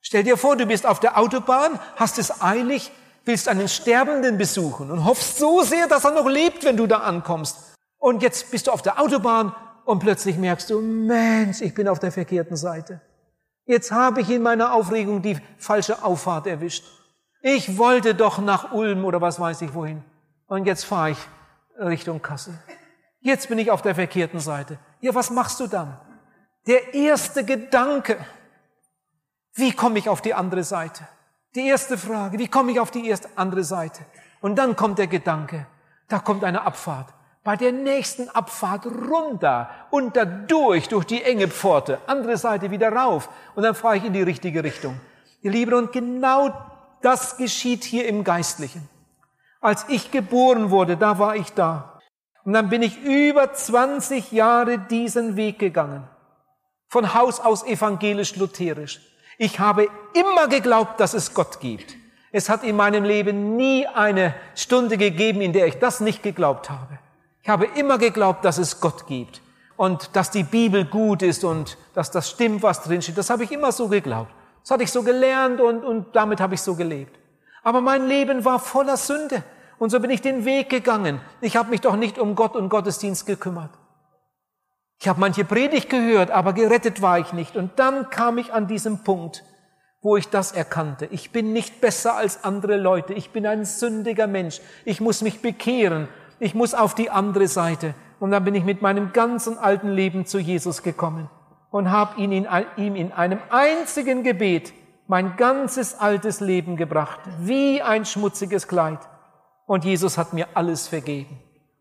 [0.00, 2.92] Stell dir vor, du bist auf der Autobahn, hast es eilig,
[3.24, 6.98] willst einen Sterbenden besuchen und hoffst so sehr, dass er noch lebt, wenn du da
[6.98, 7.74] ankommst.
[7.98, 9.52] Und jetzt bist du auf der Autobahn
[9.88, 13.00] und plötzlich merkst du, Mensch, ich bin auf der verkehrten Seite.
[13.64, 16.84] Jetzt habe ich in meiner Aufregung die falsche Auffahrt erwischt.
[17.40, 20.04] Ich wollte doch nach Ulm oder was weiß ich wohin.
[20.46, 21.18] Und jetzt fahre ich
[21.78, 22.52] Richtung Kassel.
[23.20, 24.78] Jetzt bin ich auf der verkehrten Seite.
[25.00, 25.98] Ja, was machst du dann?
[26.66, 28.18] Der erste Gedanke,
[29.54, 31.08] wie komme ich auf die andere Seite?
[31.54, 34.02] Die erste Frage, wie komme ich auf die erste andere Seite?
[34.42, 35.66] Und dann kommt der Gedanke,
[36.08, 37.14] da kommt eine Abfahrt.
[37.44, 42.92] Bei der nächsten Abfahrt runter und da durch, durch die enge Pforte, andere Seite wieder
[42.92, 45.00] rauf und dann fahre ich in die richtige Richtung.
[45.40, 46.52] Ihr Lieben, und genau
[47.00, 48.88] das geschieht hier im Geistlichen.
[49.60, 52.00] Als ich geboren wurde, da war ich da.
[52.44, 56.08] Und dann bin ich über 20 Jahre diesen Weg gegangen.
[56.88, 59.00] Von Haus aus evangelisch-lutherisch.
[59.36, 61.96] Ich habe immer geglaubt, dass es Gott gibt.
[62.32, 66.70] Es hat in meinem Leben nie eine Stunde gegeben, in der ich das nicht geglaubt
[66.70, 66.98] habe.
[67.48, 69.40] Ich habe immer geglaubt, dass es Gott gibt
[69.78, 73.16] und dass die Bibel gut ist und dass das stimmt, was drin steht.
[73.16, 74.30] Das habe ich immer so geglaubt.
[74.60, 77.18] Das hatte ich so gelernt und, und damit habe ich so gelebt.
[77.62, 79.42] Aber mein Leben war voller Sünde
[79.78, 81.22] und so bin ich den Weg gegangen.
[81.40, 83.70] Ich habe mich doch nicht um Gott und Gottesdienst gekümmert.
[85.00, 87.56] Ich habe manche Predigt gehört, aber gerettet war ich nicht.
[87.56, 89.42] Und dann kam ich an diesem Punkt,
[90.02, 91.06] wo ich das erkannte.
[91.06, 93.14] Ich bin nicht besser als andere Leute.
[93.14, 94.60] Ich bin ein sündiger Mensch.
[94.84, 96.08] Ich muss mich bekehren.
[96.40, 97.94] Ich muss auf die andere Seite.
[98.20, 101.28] Und dann bin ich mit meinem ganzen alten Leben zu Jesus gekommen
[101.70, 102.46] und habe ihn in,
[102.76, 104.72] ihm in einem einzigen Gebet
[105.06, 108.98] mein ganzes altes Leben gebracht, wie ein schmutziges Kleid.
[109.66, 111.38] Und Jesus hat mir alles vergeben.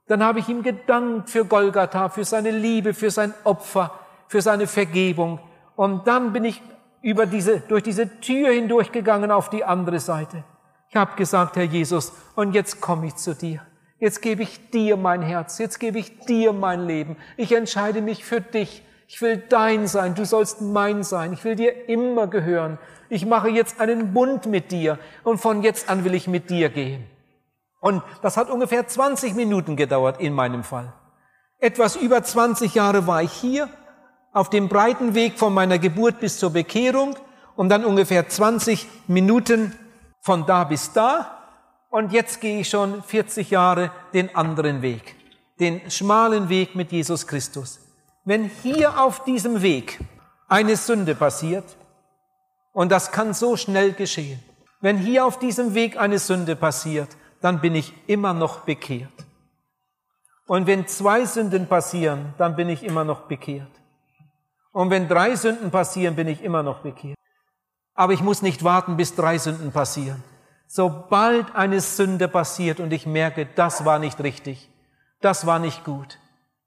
[0.07, 3.91] Dann habe ich ihm gedankt für Golgatha, für seine Liebe, für sein Opfer,
[4.27, 5.39] für seine Vergebung.
[5.75, 6.61] Und dann bin ich
[7.01, 10.43] über diese, durch diese Tür hindurchgegangen auf die andere Seite.
[10.89, 13.61] Ich habe gesagt, Herr Jesus, und jetzt komme ich zu dir.
[13.99, 17.17] Jetzt gebe ich dir mein Herz, jetzt gebe ich dir mein Leben.
[17.35, 18.83] Ich entscheide mich für dich.
[19.07, 21.33] Ich will dein sein, du sollst mein sein.
[21.33, 22.77] Ich will dir immer gehören.
[23.09, 26.69] Ich mache jetzt einen Bund mit dir und von jetzt an will ich mit dir
[26.69, 27.05] gehen.
[27.79, 30.93] Und das hat ungefähr 20 Minuten gedauert in meinem Fall.
[31.59, 33.69] Etwas über 20 Jahre war ich hier
[34.33, 37.15] auf dem breiten Weg von meiner Geburt bis zur Bekehrung
[37.55, 39.73] und dann ungefähr 20 Minuten
[40.21, 41.36] von da bis da.
[41.89, 45.15] Und jetzt gehe ich schon 40 Jahre den anderen Weg,
[45.59, 47.79] den schmalen Weg mit Jesus Christus.
[48.25, 49.99] Wenn hier auf diesem Weg
[50.47, 51.77] eine Sünde passiert,
[52.73, 54.39] und das kann so schnell geschehen.
[54.81, 57.09] Wenn hier auf diesem Weg eine Sünde passiert,
[57.41, 59.09] dann bin ich immer noch bekehrt.
[60.45, 63.71] Und wenn zwei Sünden passieren, dann bin ich immer noch bekehrt.
[64.71, 67.17] Und wenn drei Sünden passieren, bin ich immer noch bekehrt.
[67.95, 70.23] Aber ich muss nicht warten, bis drei Sünden passieren.
[70.67, 74.69] Sobald eine Sünde passiert und ich merke, das war nicht richtig,
[75.21, 76.19] das war nicht gut,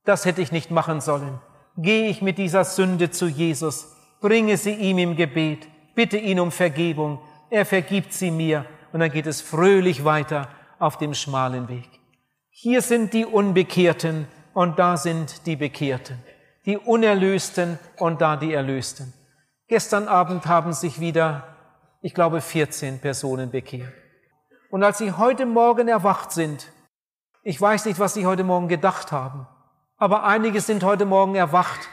[0.05, 1.39] das hätte ich nicht machen sollen,
[1.77, 5.69] gehe ich mit dieser Sünde zu Jesus, bringe sie ihm im Gebet
[6.01, 7.19] bitte ihn um Vergebung,
[7.51, 11.89] er vergibt sie mir und dann geht es fröhlich weiter auf dem schmalen Weg.
[12.49, 16.19] Hier sind die Unbekehrten und da sind die Bekehrten,
[16.65, 19.13] die Unerlösten und da die Erlösten.
[19.69, 21.45] Gestern Abend haben sich wieder,
[22.01, 23.93] ich glaube, 14 Personen bekehrt.
[24.71, 26.73] Und als sie heute Morgen erwacht sind,
[27.43, 29.47] ich weiß nicht, was sie heute Morgen gedacht haben,
[29.97, 31.89] aber einige sind heute Morgen erwacht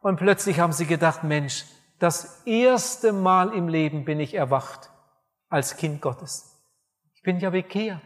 [0.00, 1.64] und plötzlich haben sie gedacht, Mensch,
[1.98, 4.90] das erste Mal im Leben bin ich erwacht
[5.48, 6.56] als Kind Gottes.
[7.14, 8.00] Ich bin ja bekehrt.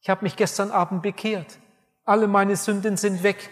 [0.00, 1.58] Ich habe mich gestern Abend bekehrt.
[2.04, 3.50] Alle meine Sünden sind weg.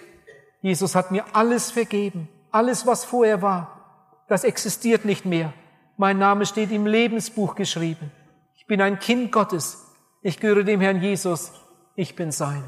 [0.62, 2.28] Jesus hat mir alles vergeben.
[2.50, 5.52] Alles, was vorher war, das existiert nicht mehr.
[5.96, 8.10] Mein Name steht im Lebensbuch geschrieben.
[8.56, 9.86] Ich bin ein Kind Gottes.
[10.22, 11.52] Ich gehöre dem Herrn Jesus.
[11.94, 12.64] Ich bin sein.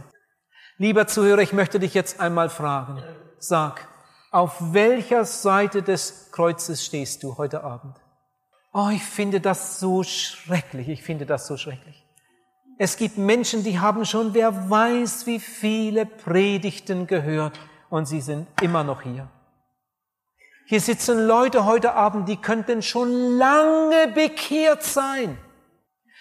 [0.78, 3.02] Lieber Zuhörer, ich möchte dich jetzt einmal fragen.
[3.38, 3.88] Sag,
[4.30, 7.96] auf welcher Seite des Kreuzes stehst du heute Abend?
[8.72, 10.88] Oh, ich finde das so schrecklich.
[10.88, 12.04] Ich finde das so schrecklich.
[12.78, 17.58] Es gibt Menschen, die haben schon, wer weiß, wie viele Predigten gehört
[17.88, 19.28] und sie sind immer noch hier.
[20.68, 25.38] Hier sitzen Leute heute Abend, die könnten schon lange bekehrt sein,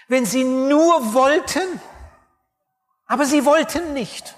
[0.08, 1.82] wenn sie nur wollten.
[3.08, 4.36] Aber sie wollten nicht.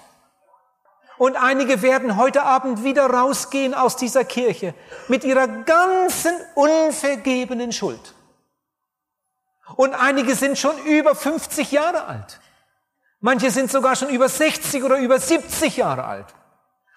[1.18, 4.72] Und einige werden heute Abend wieder rausgehen aus dieser Kirche
[5.08, 8.14] mit ihrer ganzen unvergebenen Schuld.
[9.76, 12.40] Und einige sind schon über 50 Jahre alt.
[13.20, 16.26] Manche sind sogar schon über 60 oder über 70 Jahre alt.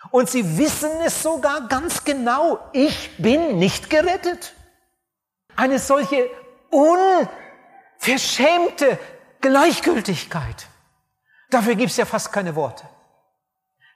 [0.09, 2.59] Und sie wissen es sogar ganz genau.
[2.73, 4.53] Ich bin nicht gerettet.
[5.55, 6.27] Eine solche
[6.69, 8.97] unverschämte
[9.41, 10.67] Gleichgültigkeit.
[11.51, 12.83] Dafür gibt es ja fast keine Worte.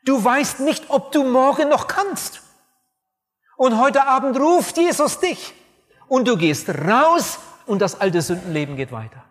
[0.04, 2.42] Du weißt nicht, ob du morgen noch kannst.
[3.58, 5.54] Und heute Abend ruft Jesus dich
[6.08, 9.24] und du gehst raus und das alte Sündenleben geht weiter.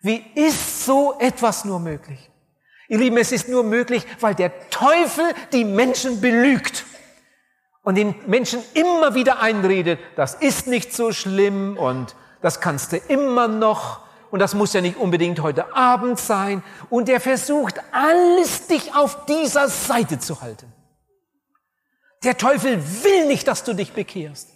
[0.00, 2.30] Wie ist so etwas nur möglich?
[2.92, 6.84] Ihr Lieben, es ist nur möglich, weil der Teufel die Menschen belügt
[7.84, 12.98] und den Menschen immer wieder einredet, das ist nicht so schlimm und das kannst du
[12.98, 14.00] immer noch
[14.30, 16.62] und das muss ja nicht unbedingt heute Abend sein.
[16.90, 20.70] Und er versucht alles, dich auf dieser Seite zu halten.
[22.24, 24.50] Der Teufel will nicht, dass du dich bekehrst.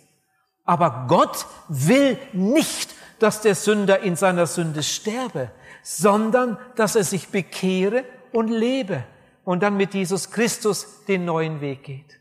[0.66, 5.51] Aber Gott will nicht, dass der Sünder in seiner Sünde sterbe,
[5.83, 9.05] sondern dass er sich bekehre und lebe
[9.45, 12.21] und dann mit Jesus Christus den neuen Weg geht.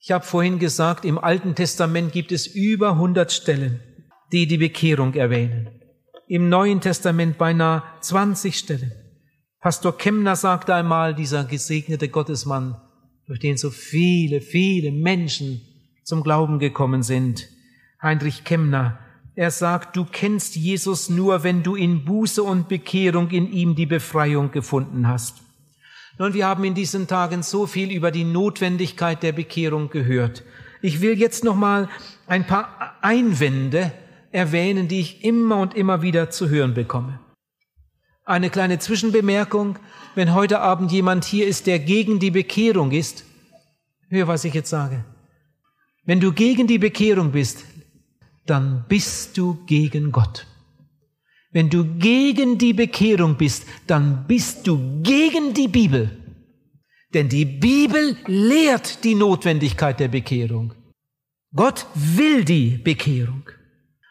[0.00, 3.80] Ich habe vorhin gesagt, im Alten Testament gibt es über 100 Stellen,
[4.32, 5.80] die die Bekehrung erwähnen
[6.26, 8.92] im Neuen Testament beinahe 20 Stellen.
[9.60, 12.80] Pastor Kemner sagte einmal, dieser gesegnete Gottesmann,
[13.26, 15.62] durch den so viele, viele Menschen
[16.02, 17.48] zum Glauben gekommen sind.
[18.02, 18.98] Heinrich Kemner,
[19.36, 23.86] er sagt, du kennst Jesus nur, wenn du in Buße und Bekehrung in ihm die
[23.86, 25.42] Befreiung gefunden hast.
[26.18, 30.44] Nun, wir haben in diesen Tagen so viel über die Notwendigkeit der Bekehrung gehört.
[30.80, 31.88] Ich will jetzt noch mal
[32.28, 33.90] ein paar Einwände
[34.30, 37.18] erwähnen, die ich immer und immer wieder zu hören bekomme.
[38.24, 39.78] Eine kleine Zwischenbemerkung,
[40.14, 43.24] wenn heute Abend jemand hier ist, der gegen die Bekehrung ist,
[44.08, 45.04] hör, was ich jetzt sage.
[46.04, 47.64] Wenn du gegen die Bekehrung bist,
[48.46, 50.46] dann bist du gegen Gott.
[51.52, 56.10] Wenn du gegen die Bekehrung bist, dann bist du gegen die Bibel.
[57.14, 60.74] Denn die Bibel lehrt die Notwendigkeit der Bekehrung.
[61.54, 63.48] Gott will die Bekehrung.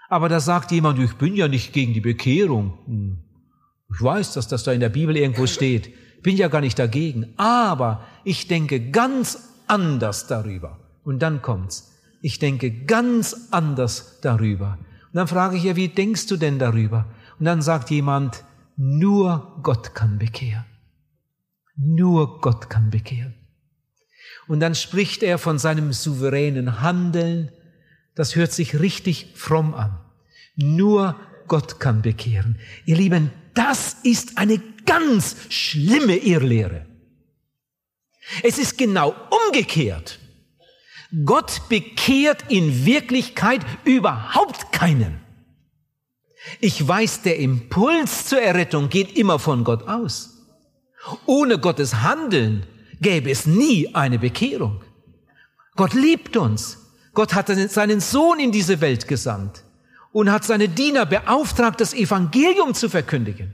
[0.09, 2.77] Aber da sagt jemand, ich bin ja nicht gegen die Bekehrung.
[2.85, 3.17] Hm.
[3.93, 5.91] Ich weiß, dass das da in der Bibel irgendwo steht.
[6.23, 7.33] Bin ja gar nicht dagegen.
[7.35, 10.79] Aber ich denke ganz anders darüber.
[11.03, 11.92] Und dann kommt's.
[12.23, 14.77] Ich denke ganz anders darüber.
[14.79, 17.13] Und dann frage ich ja, wie denkst du denn darüber?
[17.37, 18.45] Und dann sagt jemand,
[18.77, 20.63] nur Gott kann bekehren.
[21.75, 23.35] Nur Gott kann bekehren.
[24.47, 27.51] Und dann spricht er von seinem souveränen Handeln.
[28.15, 29.99] Das hört sich richtig fromm an.
[30.55, 31.19] Nur
[31.49, 32.57] Gott kann bekehren.
[32.85, 36.85] Ihr Lieben, das ist eine ganz schlimme Irrlehre.
[38.43, 39.13] Es ist genau
[39.45, 40.19] umgekehrt.
[41.25, 45.19] Gott bekehrt in Wirklichkeit überhaupt keinen.
[46.59, 50.37] Ich weiß, der Impuls zur Errettung geht immer von Gott aus.
[51.25, 52.65] Ohne Gottes Handeln
[52.99, 54.81] gäbe es nie eine Bekehrung.
[55.75, 56.79] Gott liebt uns.
[57.13, 59.63] Gott hat seinen Sohn in diese Welt gesandt
[60.11, 63.53] und hat seine Diener beauftragt, das Evangelium zu verkündigen.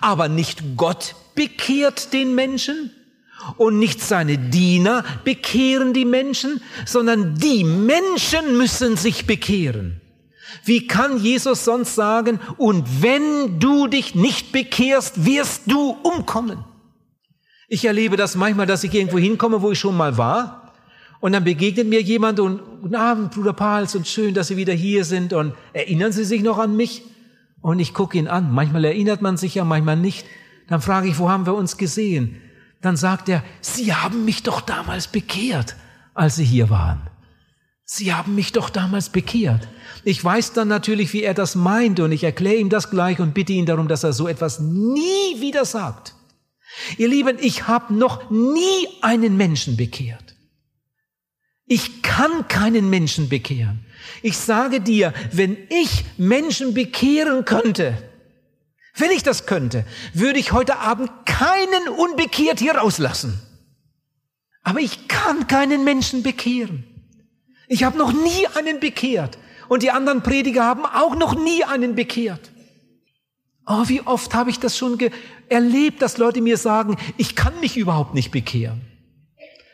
[0.00, 2.90] Aber nicht Gott bekehrt den Menschen
[3.56, 10.00] und nicht seine Diener bekehren die Menschen, sondern die Menschen müssen sich bekehren.
[10.64, 16.64] Wie kann Jesus sonst sagen, und wenn du dich nicht bekehrst, wirst du umkommen?
[17.68, 20.72] Ich erlebe das manchmal, dass ich irgendwo hinkomme, wo ich schon mal war.
[21.20, 24.72] Und dann begegnet mir jemand und, guten Abend, Bruder Pals, und schön, dass Sie wieder
[24.72, 25.32] hier sind.
[25.32, 27.02] Und erinnern Sie sich noch an mich?
[27.60, 28.52] Und ich gucke ihn an.
[28.52, 30.26] Manchmal erinnert man sich ja, manchmal nicht.
[30.68, 32.40] Dann frage ich, wo haben wir uns gesehen?
[32.82, 35.76] Dann sagt er, Sie haben mich doch damals bekehrt,
[36.14, 37.00] als Sie hier waren.
[37.84, 39.68] Sie haben mich doch damals bekehrt.
[40.02, 43.32] Ich weiß dann natürlich, wie er das meint und ich erkläre ihm das gleich und
[43.32, 46.14] bitte ihn darum, dass er so etwas nie wieder sagt.
[46.98, 50.34] Ihr Lieben, ich habe noch nie einen Menschen bekehrt.
[51.66, 53.84] Ich kann keinen Menschen bekehren.
[54.22, 57.96] Ich sage dir, wenn ich Menschen bekehren könnte,
[58.96, 59.84] wenn ich das könnte,
[60.14, 63.40] würde ich heute Abend keinen unbekehrt hier rauslassen.
[64.62, 66.84] Aber ich kann keinen Menschen bekehren.
[67.68, 69.38] Ich habe noch nie einen bekehrt.
[69.68, 72.52] Und die anderen Prediger haben auch noch nie einen bekehrt.
[73.66, 74.98] Oh, wie oft habe ich das schon
[75.48, 78.80] erlebt, dass Leute mir sagen, ich kann mich überhaupt nicht bekehren.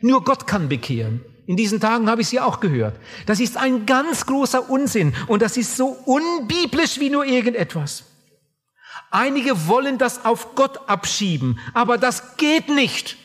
[0.00, 1.24] Nur Gott kann bekehren.
[1.46, 2.98] In diesen Tagen habe ich sie auch gehört.
[3.26, 8.04] Das ist ein ganz großer Unsinn und das ist so unbiblisch wie nur irgendetwas.
[9.12, 13.18] Einige wollen das auf Gott abschieben, aber das geht nicht.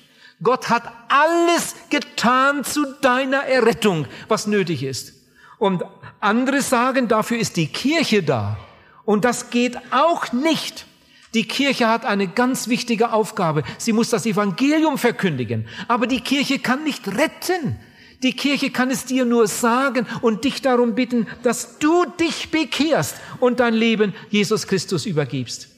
[0.43, 5.13] Gott hat alles getan zu deiner Errettung, was nötig ist.
[5.57, 5.83] Und
[6.19, 8.57] andere sagen, dafür ist die Kirche da.
[9.05, 10.85] Und das geht auch nicht.
[11.33, 13.63] Die Kirche hat eine ganz wichtige Aufgabe.
[13.77, 15.69] Sie muss das Evangelium verkündigen.
[15.87, 17.77] Aber die Kirche kann nicht retten.
[18.23, 23.15] Die Kirche kann es dir nur sagen und dich darum bitten, dass du dich bekehrst
[23.39, 25.76] und dein Leben Jesus Christus übergibst.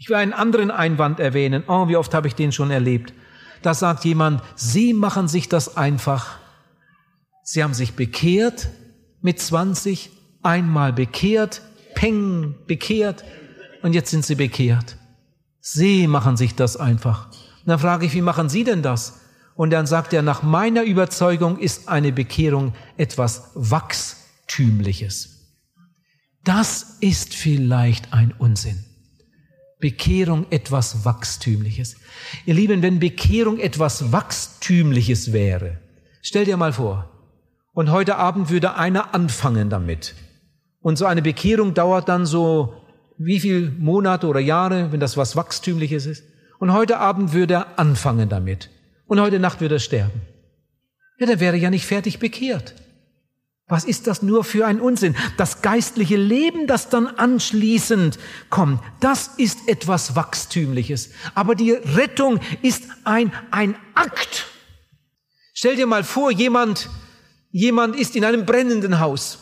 [0.00, 1.62] Ich will einen anderen Einwand erwähnen.
[1.68, 3.12] Oh, wie oft habe ich den schon erlebt.
[3.60, 6.38] Da sagt jemand, Sie machen sich das einfach.
[7.44, 8.68] Sie haben sich bekehrt
[9.20, 10.10] mit 20,
[10.42, 11.60] einmal bekehrt,
[11.94, 13.24] peng, bekehrt
[13.82, 14.96] und jetzt sind Sie bekehrt.
[15.60, 17.26] Sie machen sich das einfach.
[17.26, 19.20] Und dann frage ich, wie machen Sie denn das?
[19.54, 25.58] Und dann sagt er, nach meiner Überzeugung ist eine Bekehrung etwas Wachstümliches.
[26.42, 28.86] Das ist vielleicht ein Unsinn.
[29.80, 31.96] Bekehrung etwas Wachstümliches.
[32.46, 35.78] Ihr Lieben, wenn Bekehrung etwas Wachstümliches wäre,
[36.22, 37.10] stell dir mal vor,
[37.72, 40.14] und heute Abend würde einer anfangen damit.
[40.80, 42.74] Und so eine Bekehrung dauert dann so
[43.16, 46.24] wie viel Monate oder Jahre, wenn das was Wachstümliches ist.
[46.58, 48.70] Und heute Abend würde er anfangen damit.
[49.06, 50.20] Und heute Nacht würde er sterben.
[51.18, 52.74] Ja, der wäre ja nicht fertig bekehrt.
[53.70, 55.16] Was ist das nur für ein Unsinn?
[55.36, 58.18] Das geistliche Leben, das dann anschließend
[58.50, 61.10] kommt, das ist etwas Wachstümliches.
[61.34, 64.46] Aber die Rettung ist ein, ein Akt.
[65.54, 66.90] Stell dir mal vor, jemand,
[67.50, 69.38] jemand ist in einem brennenden Haus.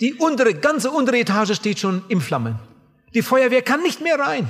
[0.00, 2.58] Die untere, ganze untere Etage steht schon im Flammen.
[3.14, 4.48] Die Feuerwehr kann nicht mehr rein.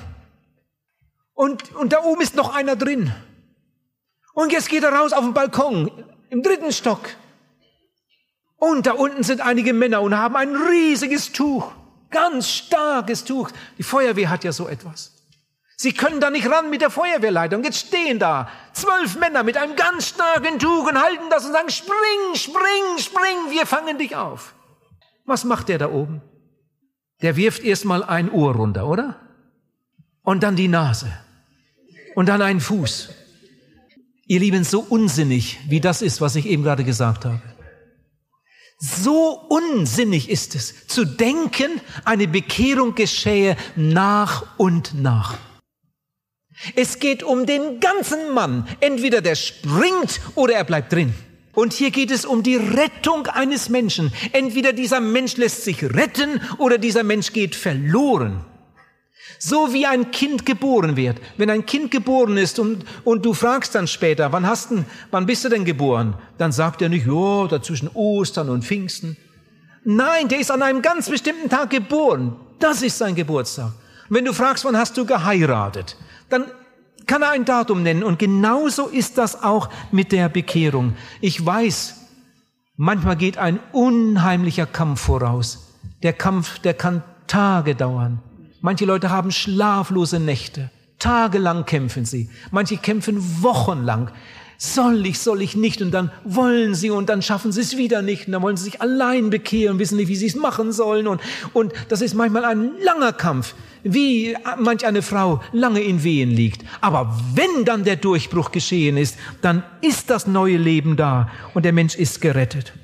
[1.32, 3.12] Und, und da oben ist noch einer drin.
[4.34, 5.90] Und jetzt geht er raus auf den Balkon
[6.28, 7.00] im dritten Stock.
[8.60, 11.72] Und da unten sind einige Männer und haben ein riesiges Tuch,
[12.10, 13.50] ganz starkes Tuch.
[13.78, 15.14] Die Feuerwehr hat ja so etwas.
[15.78, 17.64] Sie können da nicht ran mit der Feuerwehrleitung.
[17.64, 21.70] Jetzt stehen da zwölf Männer mit einem ganz starken Tuch und halten das und sagen,
[21.70, 24.54] spring, spring, spring, wir fangen dich auf.
[25.24, 26.20] Was macht der da oben?
[27.22, 29.16] Der wirft erstmal ein Ohr runter, oder?
[30.22, 31.10] Und dann die Nase.
[32.14, 33.08] Und dann einen Fuß.
[34.26, 37.40] Ihr Lieben, so unsinnig, wie das ist, was ich eben gerade gesagt habe.
[38.82, 45.36] So unsinnig ist es, zu denken, eine Bekehrung geschehe nach und nach.
[46.76, 48.66] Es geht um den ganzen Mann.
[48.80, 51.14] Entweder der springt oder er bleibt drin.
[51.52, 54.12] Und hier geht es um die Rettung eines Menschen.
[54.32, 58.46] Entweder dieser Mensch lässt sich retten oder dieser Mensch geht verloren.
[59.42, 61.18] So wie ein Kind geboren wird.
[61.38, 65.24] Wenn ein Kind geboren ist und, und du fragst dann später, wann hast du, wann
[65.24, 66.14] bist du denn geboren?
[66.36, 69.16] Dann sagt er nicht, ja, dazwischen Ostern und Pfingsten.
[69.82, 72.36] Nein, der ist an einem ganz bestimmten Tag geboren.
[72.58, 73.72] Das ist sein Geburtstag.
[74.10, 75.96] wenn du fragst, wann hast du geheiratet?
[76.28, 76.44] Dann
[77.06, 78.02] kann er ein Datum nennen.
[78.02, 80.96] Und genauso ist das auch mit der Bekehrung.
[81.22, 81.94] Ich weiß,
[82.76, 85.78] manchmal geht ein unheimlicher Kampf voraus.
[86.02, 88.22] Der Kampf, der kann Tage dauern.
[88.60, 90.70] Manche Leute haben schlaflose Nächte.
[90.98, 92.28] Tagelang kämpfen sie.
[92.50, 94.10] Manche kämpfen wochenlang.
[94.58, 95.80] Soll ich, soll ich nicht?
[95.80, 98.26] Und dann wollen sie und dann schaffen sie es wieder nicht.
[98.26, 101.06] Und dann wollen sie sich allein bekehren, wissen nicht, wie sie es machen sollen.
[101.06, 101.22] Und,
[101.54, 106.66] und das ist manchmal ein langer Kampf, wie manch eine Frau lange in Wehen liegt.
[106.82, 111.72] Aber wenn dann der Durchbruch geschehen ist, dann ist das neue Leben da und der
[111.72, 112.74] Mensch ist gerettet.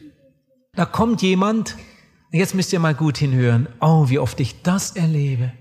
[0.74, 1.76] Da kommt jemand,
[2.32, 3.68] jetzt müsst ihr mal gut hinhören.
[3.82, 5.52] Oh, wie oft ich das erlebe.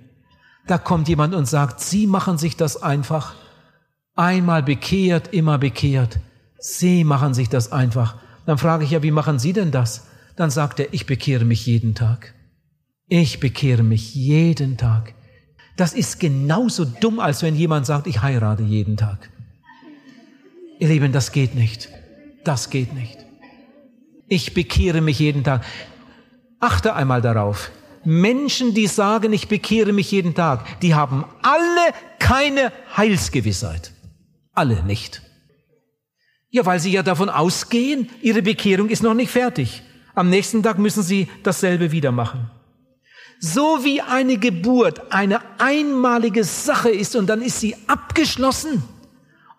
[0.68, 3.36] Da kommt jemand und sagt, Sie machen sich das einfach.
[4.16, 6.20] Einmal bekehrt, immer bekehrt.
[6.57, 8.16] Sie machen sich das einfach.
[8.45, 10.07] Dann frage ich ja, wie machen Sie denn das?
[10.36, 12.34] Dann sagt er, ich bekehre mich jeden Tag.
[13.07, 15.13] Ich bekehre mich jeden Tag.
[15.78, 19.30] Das ist genauso dumm, als wenn jemand sagt, ich heirate jeden Tag.
[20.80, 21.89] Ihr Lieben, das geht nicht.
[22.43, 23.18] Das geht nicht.
[24.28, 25.63] Ich bekehre mich jeden Tag.
[26.59, 27.72] Achte einmal darauf.
[28.06, 33.91] Menschen, die sagen, ich bekehre mich jeden Tag, die haben alle keine Heilsgewissheit.
[34.53, 35.22] Alle nicht.
[36.49, 39.84] Ja, weil sie ja davon ausgehen, ihre Bekehrung ist noch nicht fertig.
[40.14, 42.49] Am nächsten Tag müssen sie dasselbe wieder machen.
[43.39, 48.84] So wie eine Geburt eine einmalige Sache ist und dann ist sie abgeschlossen,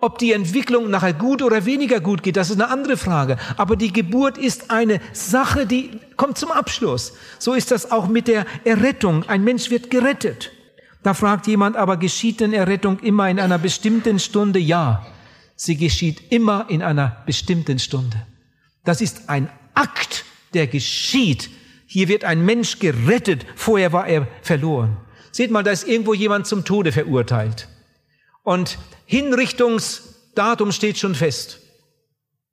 [0.00, 3.38] ob die Entwicklung nachher gut oder weniger gut geht, das ist eine andere Frage.
[3.56, 7.14] Aber die Geburt ist eine Sache, die kommt zum Abschluss.
[7.38, 9.24] So ist das auch mit der Errettung.
[9.28, 10.52] Ein Mensch wird gerettet.
[11.02, 14.58] Da fragt jemand, aber geschieht denn Errettung immer in einer bestimmten Stunde?
[14.58, 15.06] Ja,
[15.54, 18.26] sie geschieht immer in einer bestimmten Stunde.
[18.84, 21.48] Das ist ein Akt, der geschieht.
[21.86, 24.96] Hier wird ein Mensch gerettet, vorher war er verloren.
[25.30, 27.68] Seht mal, da ist irgendwo jemand zum Tode verurteilt.
[28.46, 31.58] Und Hinrichtungsdatum steht schon fest.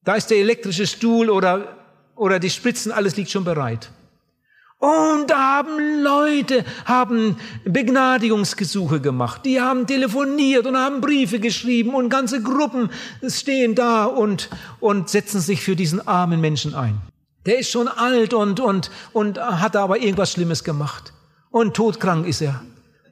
[0.04, 1.78] Da ist der elektrische Stuhl oder,
[2.16, 3.92] oder die Spritzen, alles liegt schon bereit.
[4.80, 12.10] Und da haben Leute, haben Begnadigungsgesuche gemacht, die haben telefoniert und haben Briefe geschrieben und
[12.10, 12.90] ganze Gruppen
[13.28, 16.98] stehen da und, und setzen sich für diesen armen Menschen ein.
[17.46, 21.14] Der ist schon alt und, und, und hat aber irgendwas Schlimmes gemacht.
[21.52, 22.64] Und todkrank ist er.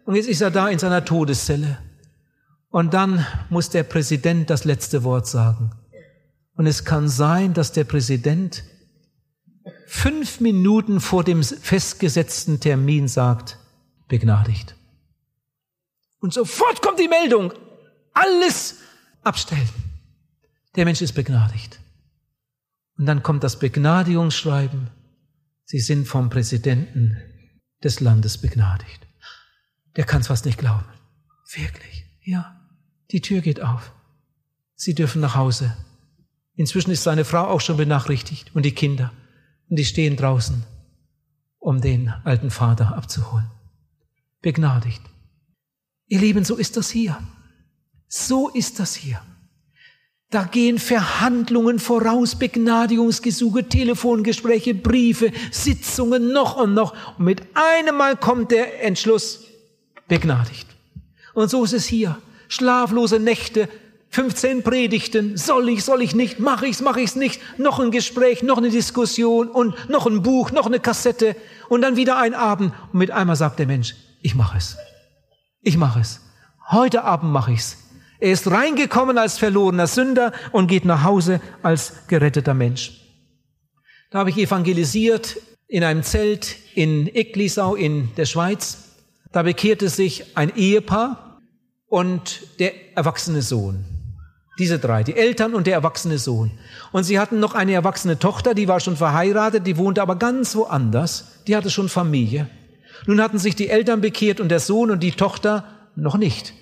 [0.05, 1.77] Und jetzt ist er da in seiner Todeszelle.
[2.71, 5.71] Und dann muss der Präsident das letzte Wort sagen.
[6.55, 8.63] Und es kann sein, dass der Präsident
[9.87, 13.57] fünf Minuten vor dem festgesetzten Termin sagt,
[14.07, 14.75] begnadigt.
[16.19, 17.53] Und sofort kommt die Meldung,
[18.13, 18.77] alles
[19.23, 19.69] abstellen.
[20.75, 21.79] Der Mensch ist begnadigt.
[22.97, 24.89] Und dann kommt das Begnadigungsschreiben.
[25.65, 27.17] Sie sind vom Präsidenten
[27.83, 29.07] des Landes begnadigt.
[29.95, 30.85] Der kann es fast nicht glauben.
[31.53, 32.60] Wirklich, ja.
[33.11, 33.91] Die Tür geht auf.
[34.75, 35.75] Sie dürfen nach Hause.
[36.55, 39.11] Inzwischen ist seine Frau auch schon benachrichtigt und die Kinder.
[39.69, 40.63] Und die stehen draußen,
[41.59, 43.49] um den alten Vater abzuholen.
[44.41, 45.01] Begnadigt.
[46.07, 47.17] Ihr Lieben, so ist das hier.
[48.07, 49.21] So ist das hier.
[50.29, 57.17] Da gehen Verhandlungen voraus, Begnadigungsgesuche, Telefongespräche, Briefe, Sitzungen noch und noch.
[57.17, 59.41] Und mit einem Mal kommt der Entschluss,
[60.07, 60.67] begnadigt.
[61.33, 62.17] Und so ist es hier
[62.51, 63.69] schlaflose Nächte,
[64.09, 68.43] 15 Predigten, soll ich, soll ich nicht, mache ich's, mache ich's nicht, noch ein Gespräch,
[68.43, 71.37] noch eine Diskussion und noch ein Buch, noch eine Kassette
[71.69, 74.75] und dann wieder ein Abend und mit einmal sagt der Mensch, ich mache es.
[75.61, 76.19] Ich mache es.
[76.69, 77.77] Heute Abend mache ich's.
[78.19, 83.01] Er ist reingekommen als verlorener Sünder und geht nach Hause als geretteter Mensch.
[84.09, 85.37] Da habe ich evangelisiert
[85.67, 88.89] in einem Zelt in Eglisau in der Schweiz.
[89.31, 91.30] Da bekehrte sich ein Ehepaar,
[91.91, 93.83] und der erwachsene Sohn.
[94.57, 96.51] Diese drei, die Eltern und der erwachsene Sohn.
[96.93, 100.55] Und sie hatten noch eine erwachsene Tochter, die war schon verheiratet, die wohnte aber ganz
[100.55, 101.41] woanders.
[101.47, 102.49] die hatte schon Familie.
[103.07, 105.65] Nun hatten sich die Eltern bekehrt und der Sohn und die Tochter
[105.95, 106.53] noch nicht.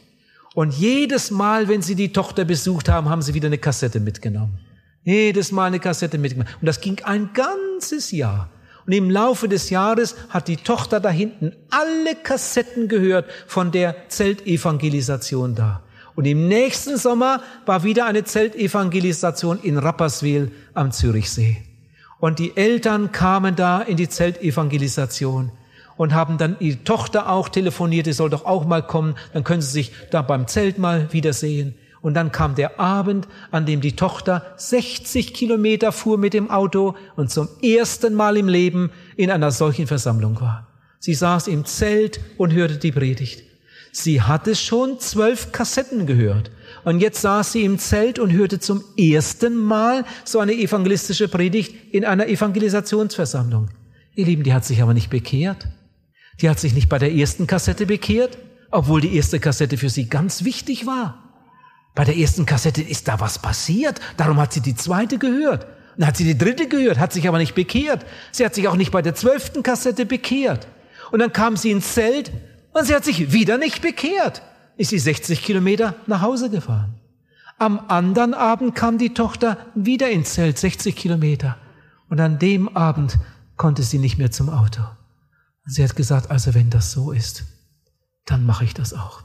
[0.55, 4.57] Und jedes Mal, wenn sie die Tochter besucht haben, haben sie wieder eine Kassette mitgenommen.
[5.03, 6.51] Jedes Mal eine Kassette mitgenommen.
[6.59, 8.49] Und das ging ein ganzes Jahr.
[8.86, 14.09] Und im Laufe des Jahres hat die Tochter da hinten alle Kassetten gehört von der
[14.09, 15.84] Zeltevangelisation da.
[16.15, 21.57] Und im nächsten Sommer war wieder eine Zeltevangelisation in Rapperswil am Zürichsee.
[22.19, 25.51] Und die Eltern kamen da in die Zeltevangelisation
[25.95, 29.61] und haben dann ihre Tochter auch telefoniert, sie soll doch auch mal kommen, dann können
[29.61, 31.75] sie sich da beim Zelt mal wiedersehen.
[32.02, 36.95] Und dann kam der Abend, an dem die Tochter 60 Kilometer fuhr mit dem Auto
[37.16, 40.68] und zum ersten Mal im Leben in einer solchen Versammlung war.
[41.00, 43.43] Sie saß im Zelt und hörte die Predigt.
[43.91, 46.52] Sie hatte schon zwölf Kassetten gehört.
[46.84, 51.93] Und jetzt saß sie im Zelt und hörte zum ersten Mal so eine evangelistische Predigt
[51.93, 53.70] in einer Evangelisationsversammlung.
[54.16, 55.68] Ihr Lieben, die hat sich aber nicht bekehrt.
[56.41, 58.38] Die hat sich nicht bei der ersten Kassette bekehrt,
[58.72, 61.28] obwohl die erste Kassette für sie ganz wichtig war.
[61.96, 65.68] Bei der ersten Kassette ist da was passiert, darum hat sie die zweite gehört.
[65.98, 68.06] Dann hat sie die dritte gehört, hat sich aber nicht bekehrt.
[68.32, 70.68] Sie hat sich auch nicht bei der zwölften Kassette bekehrt.
[71.12, 72.32] Und dann kam sie ins Zelt
[72.74, 74.42] und sie hat sich wieder nicht bekehrt.
[74.78, 76.96] Ist sie 60 Kilometer nach Hause gefahren.
[77.58, 81.58] Am anderen Abend kam die Tochter wieder ins Zelt, 60 Kilometer.
[82.08, 83.18] Und an dem Abend
[83.58, 84.82] konnte sie nicht mehr zum Auto.
[85.66, 87.44] Und sie hat gesagt, also wenn das so ist,
[88.26, 89.24] dann mache ich das auch.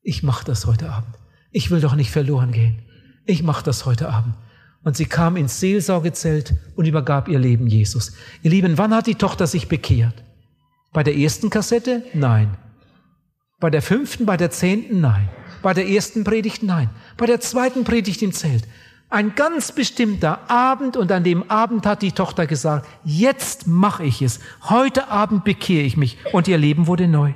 [0.00, 1.14] Ich mache das heute Abend.
[1.50, 2.78] Ich will doch nicht verloren gehen.
[3.24, 4.34] Ich mache das heute Abend.
[4.84, 8.12] Und sie kam ins Seelsorgezelt und übergab ihr Leben Jesus.
[8.42, 10.22] Ihr Lieben, wann hat die Tochter sich bekehrt?
[10.92, 12.04] Bei der ersten Kassette?
[12.14, 12.56] Nein.
[13.60, 15.00] Bei der fünften, bei der zehnten?
[15.00, 15.28] Nein.
[15.62, 16.62] Bei der ersten Predigt?
[16.62, 16.90] Nein.
[17.16, 18.64] Bei der zweiten Predigt im Zelt.
[19.10, 24.20] Ein ganz bestimmter Abend und an dem Abend hat die Tochter gesagt, jetzt mache ich
[24.20, 24.38] es.
[24.68, 27.32] Heute Abend bekehre ich mich und ihr Leben wurde neu.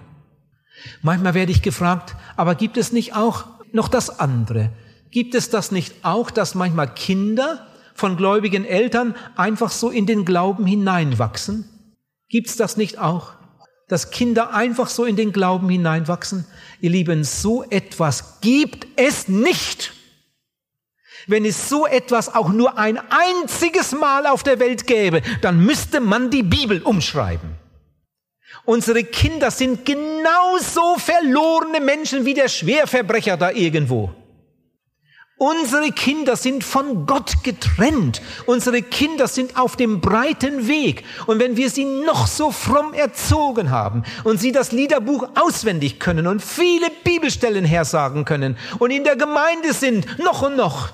[1.01, 4.71] Manchmal werde ich gefragt, aber gibt es nicht auch noch das andere?
[5.11, 10.25] Gibt es das nicht auch, dass manchmal Kinder von gläubigen Eltern einfach so in den
[10.25, 11.65] Glauben hineinwachsen?
[12.29, 13.35] Gibt es das nicht auch?
[13.93, 16.47] dass Kinder einfach so in den Glauben hineinwachsen?
[16.81, 19.93] Ihr Lieben, so etwas gibt es nicht.
[21.27, 26.01] Wenn es so etwas auch nur ein einziges Mal auf der Welt gäbe, dann müsste
[26.01, 27.51] man die Bibel umschreiben.
[28.65, 34.13] Unsere Kinder sind genauso verlorene Menschen wie der Schwerverbrecher da irgendwo.
[35.37, 38.23] Unsere Kinder sind von Gott getrennt.
[38.47, 41.03] Unsere Kinder sind auf dem breiten Weg.
[41.27, 46.29] Und wenn wir sie noch so fromm erzogen haben und sie das Liederbuch auswendig können
[46.29, 50.91] und viele Bibelstellen hersagen können und in der Gemeinde sind, noch und noch,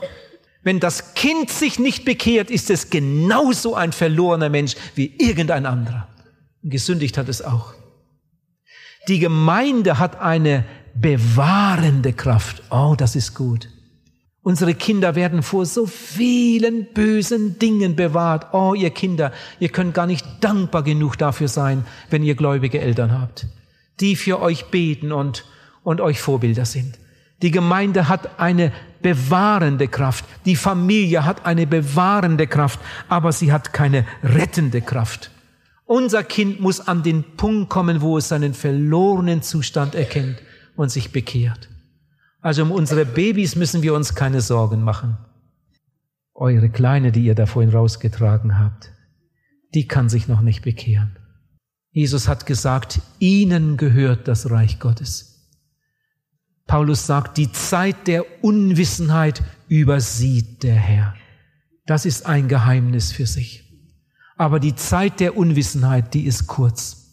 [0.62, 6.08] wenn das Kind sich nicht bekehrt, ist es genauso ein verlorener Mensch wie irgendein anderer.
[6.62, 7.74] Gesündigt hat es auch.
[9.08, 12.62] Die Gemeinde hat eine bewahrende Kraft.
[12.70, 13.68] Oh, das ist gut.
[14.42, 18.54] Unsere Kinder werden vor so vielen bösen Dingen bewahrt.
[18.54, 23.12] Oh, ihr Kinder, ihr könnt gar nicht dankbar genug dafür sein, wenn ihr gläubige Eltern
[23.12, 23.46] habt,
[24.00, 25.44] die für euch beten und,
[25.82, 26.98] und euch Vorbilder sind.
[27.42, 30.24] Die Gemeinde hat eine bewahrende Kraft.
[30.44, 35.30] Die Familie hat eine bewahrende Kraft, aber sie hat keine rettende Kraft.
[35.88, 40.36] Unser Kind muss an den Punkt kommen, wo es seinen verlorenen Zustand erkennt
[40.76, 41.70] und sich bekehrt.
[42.42, 45.16] Also um unsere Babys müssen wir uns keine Sorgen machen.
[46.34, 48.92] Eure Kleine, die ihr da vorhin rausgetragen habt,
[49.72, 51.16] die kann sich noch nicht bekehren.
[51.90, 55.48] Jesus hat gesagt, ihnen gehört das Reich Gottes.
[56.66, 61.14] Paulus sagt, die Zeit der Unwissenheit übersieht der Herr.
[61.86, 63.67] Das ist ein Geheimnis für sich.
[64.38, 67.08] Aber die Zeit der Unwissenheit, die ist kurz.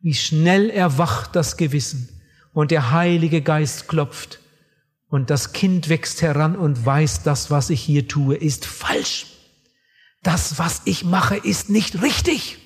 [0.00, 2.08] Wie schnell erwacht das Gewissen
[2.52, 4.40] und der Heilige Geist klopft
[5.08, 9.26] und das Kind wächst heran und weiß, das, was ich hier tue, ist falsch.
[10.24, 12.58] Das, was ich mache, ist nicht richtig.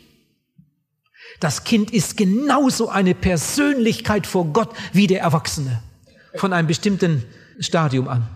[1.40, 5.82] Das Kind ist genauso eine Persönlichkeit vor Gott wie der Erwachsene
[6.36, 7.24] von einem bestimmten
[7.60, 8.26] Stadium an.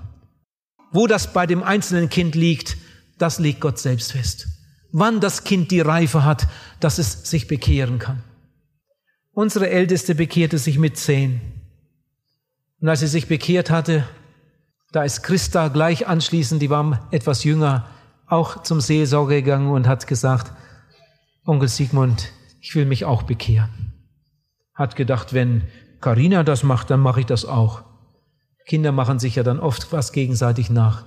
[0.93, 2.77] Wo das bei dem einzelnen Kind liegt,
[3.17, 4.49] das legt Gott selbst fest.
[4.93, 6.49] Wann das Kind die Reife hat,
[6.81, 8.23] dass es sich bekehren kann.
[9.33, 11.41] Unsere Älteste bekehrte sich mit zehn.
[12.81, 14.05] Und als sie sich bekehrt hatte,
[14.93, 17.87] da ist Christa gleich anschließend, die war etwas jünger,
[18.27, 20.53] auch zum Seelsorger gegangen und hat gesagt,
[21.45, 23.93] Onkel Sigmund, ich will mich auch bekehren.
[24.75, 25.63] Hat gedacht, wenn
[26.01, 27.83] Karina das macht, dann mache ich das auch.
[28.67, 31.05] Kinder machen sich ja dann oft was gegenseitig nach.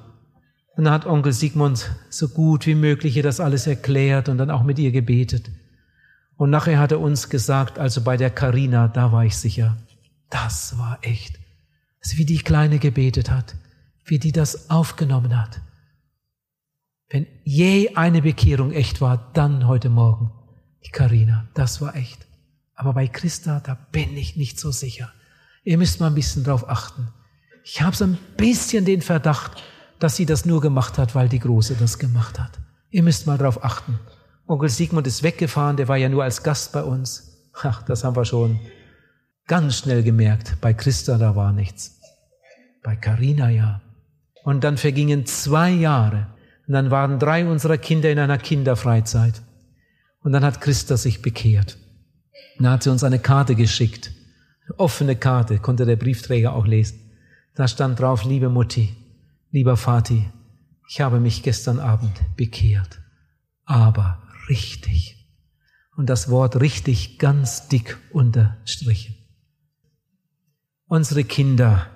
[0.76, 4.50] Und dann hat Onkel Sigmund so gut wie möglich ihr das alles erklärt und dann
[4.50, 5.52] auch mit ihr gebetet.
[6.36, 9.78] Und nachher hat er uns gesagt, also bei der Karina, da war ich sicher,
[10.30, 11.40] das war echt.
[12.04, 13.56] Also wie die Kleine gebetet hat,
[14.06, 15.62] wie die das aufgenommen hat.
[17.10, 20.32] Wenn je eine Bekehrung echt war, dann heute Morgen
[20.86, 22.26] die Karina, das war echt.
[22.74, 25.14] Aber bei Christa, da bin ich nicht so sicher.
[25.64, 27.10] Ihr müsst mal ein bisschen drauf achten.
[27.64, 29.64] Ich habe so ein bisschen den Verdacht,
[30.04, 32.60] dass sie das nur gemacht hat, weil die Große das gemacht hat.
[32.90, 34.00] Ihr müsst mal drauf achten.
[34.46, 37.50] Onkel Sigmund ist weggefahren, der war ja nur als Gast bei uns.
[37.54, 38.60] Ach, das haben wir schon
[39.48, 40.58] ganz schnell gemerkt.
[40.60, 42.02] Bei Christa, da war nichts.
[42.84, 43.82] Bei Carina ja.
[44.44, 46.28] Und dann vergingen zwei Jahre.
[46.68, 49.42] Und dann waren drei unserer Kinder in einer Kinderfreizeit.
[50.20, 51.78] Und dann hat Christa sich bekehrt.
[52.58, 54.12] Dann hat sie uns eine Karte geschickt.
[54.66, 57.00] Eine offene Karte, konnte der Briefträger auch lesen.
[57.56, 58.98] Da stand drauf, liebe Mutti,
[59.54, 60.30] lieber Vati,
[60.90, 63.00] ich habe mich gestern Abend bekehrt.
[63.66, 65.30] Aber richtig.
[65.96, 69.16] Und das Wort richtig ganz dick unterstrichen.
[70.88, 71.88] Unsere Kinder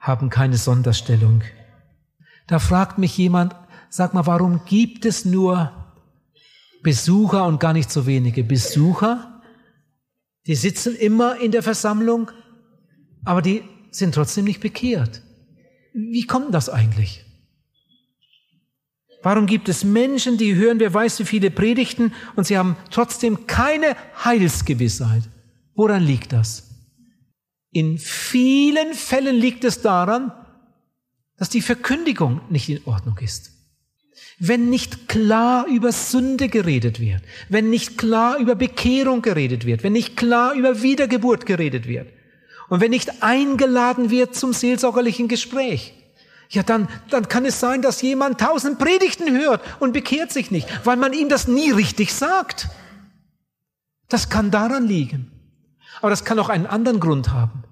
[0.00, 1.42] haben keine Sonderstellung.
[2.46, 3.54] Da fragt mich jemand,
[3.90, 5.72] sag mal, warum gibt es nur
[6.82, 9.42] Besucher und gar nicht so wenige Besucher?
[10.46, 12.30] Die sitzen immer in der Versammlung,
[13.24, 15.23] aber die sind trotzdem nicht bekehrt.
[15.94, 17.24] Wie kommt das eigentlich?
[19.22, 23.46] Warum gibt es Menschen, die hören, wer weiß wie viele Predigten und sie haben trotzdem
[23.46, 25.22] keine Heilsgewissheit?
[25.74, 26.68] Woran liegt das?
[27.70, 30.32] In vielen Fällen liegt es daran,
[31.38, 33.52] dass die Verkündigung nicht in Ordnung ist.
[34.38, 39.92] Wenn nicht klar über Sünde geredet wird, wenn nicht klar über Bekehrung geredet wird, wenn
[39.92, 42.08] nicht klar über Wiedergeburt geredet wird
[42.68, 45.94] und wenn nicht eingeladen wird zum seelsorgerlichen Gespräch,
[46.50, 50.68] ja, dann, dann kann es sein, dass jemand tausend Predigten hört und bekehrt sich nicht,
[50.84, 52.68] weil man ihm das nie richtig sagt.
[54.08, 55.30] Das kann daran liegen.
[56.00, 57.64] Aber das kann auch einen anderen Grund haben.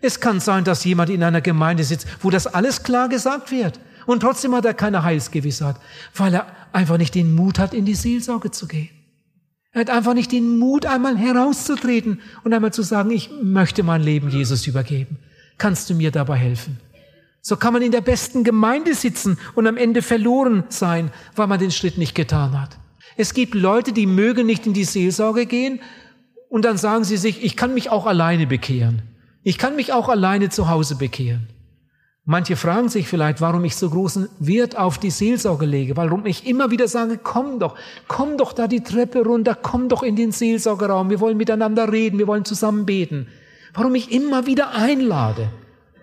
[0.00, 3.80] Es kann sein, dass jemand in einer Gemeinde sitzt, wo das alles klar gesagt wird.
[4.04, 5.76] Und trotzdem hat er keine Heilsgewissheit,
[6.14, 8.95] weil er einfach nicht den Mut hat, in die Seelsorge zu gehen.
[9.76, 14.02] Er hat einfach nicht den Mut, einmal herauszutreten und einmal zu sagen, ich möchte mein
[14.02, 15.18] Leben Jesus übergeben.
[15.58, 16.78] Kannst du mir dabei helfen?
[17.42, 21.58] So kann man in der besten Gemeinde sitzen und am Ende verloren sein, weil man
[21.58, 22.78] den Schritt nicht getan hat.
[23.18, 25.80] Es gibt Leute, die mögen nicht in die Seelsorge gehen
[26.48, 29.02] und dann sagen sie sich, ich kann mich auch alleine bekehren.
[29.42, 31.48] Ich kann mich auch alleine zu Hause bekehren.
[32.28, 36.44] Manche fragen sich vielleicht, warum ich so großen Wert auf die Seelsorge lege, warum ich
[36.44, 37.76] immer wieder sage, komm doch,
[38.08, 42.18] komm doch da die Treppe runter, komm doch in den Seelsorgeraum, wir wollen miteinander reden,
[42.18, 43.28] wir wollen zusammen beten.
[43.74, 45.50] Warum ich immer wieder einlade.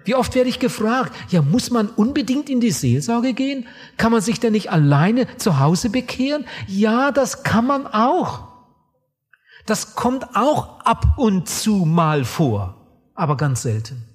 [0.05, 3.67] Wie oft werde ich gefragt, ja, muss man unbedingt in die Seelsorge gehen?
[3.97, 6.45] Kann man sich denn nicht alleine zu Hause bekehren?
[6.67, 8.47] Ja, das kann man auch.
[9.65, 12.75] Das kommt auch ab und zu mal vor,
[13.13, 14.12] aber ganz selten.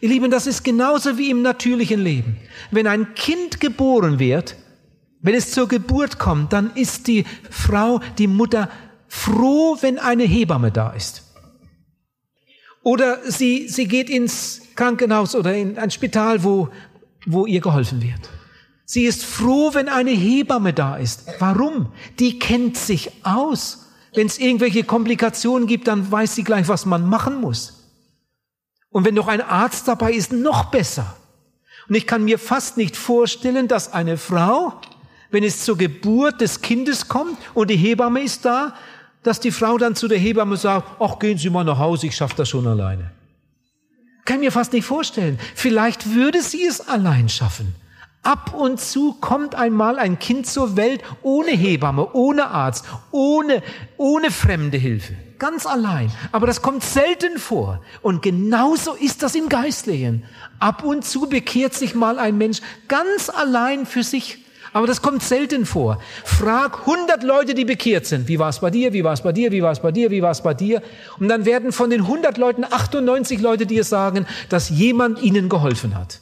[0.00, 2.38] Ihr Lieben, das ist genauso wie im natürlichen Leben.
[2.70, 4.56] Wenn ein Kind geboren wird,
[5.20, 8.68] wenn es zur Geburt kommt, dann ist die Frau, die Mutter
[9.06, 11.22] froh, wenn eine Hebamme da ist.
[12.82, 16.68] Oder sie, sie geht ins Krankenhaus oder in ein Spital, wo,
[17.26, 18.28] wo ihr geholfen wird.
[18.84, 21.26] Sie ist froh, wenn eine Hebamme da ist.
[21.38, 21.92] Warum?
[22.18, 23.86] Die kennt sich aus.
[24.14, 27.81] Wenn es irgendwelche Komplikationen gibt, dann weiß sie gleich, was man machen muss.
[28.92, 31.16] Und wenn noch ein Arzt dabei ist, noch besser.
[31.88, 34.74] Und ich kann mir fast nicht vorstellen, dass eine Frau,
[35.30, 38.74] wenn es zur Geburt des Kindes kommt und die Hebamme ist da,
[39.22, 42.16] dass die Frau dann zu der Hebamme sagt, ach, gehen Sie mal nach Hause, ich
[42.16, 43.10] schaffe das schon alleine.
[44.24, 45.38] Kann mir fast nicht vorstellen.
[45.54, 47.74] Vielleicht würde sie es allein schaffen.
[48.22, 53.62] Ab und zu kommt einmal ein Kind zur Welt ohne Hebamme, ohne Arzt, ohne,
[53.96, 55.16] ohne fremde Hilfe.
[55.42, 56.08] Ganz allein.
[56.30, 57.82] Aber das kommt selten vor.
[58.00, 60.22] Und genauso ist das im Geistlichen.
[60.60, 64.38] Ab und zu bekehrt sich mal ein Mensch ganz allein für sich
[64.74, 65.98] aber das kommt selten vor.
[66.24, 68.26] Frag 100 Leute, die bekehrt sind.
[68.26, 68.94] Wie war es bei dir?
[68.94, 69.52] Wie war es bei dir?
[69.52, 70.10] Wie war es bei dir?
[70.10, 70.80] Wie war es bei dir?
[71.18, 75.94] Und dann werden von den 100 Leuten 98 Leute dir sagen, dass jemand ihnen geholfen
[75.94, 76.20] hat.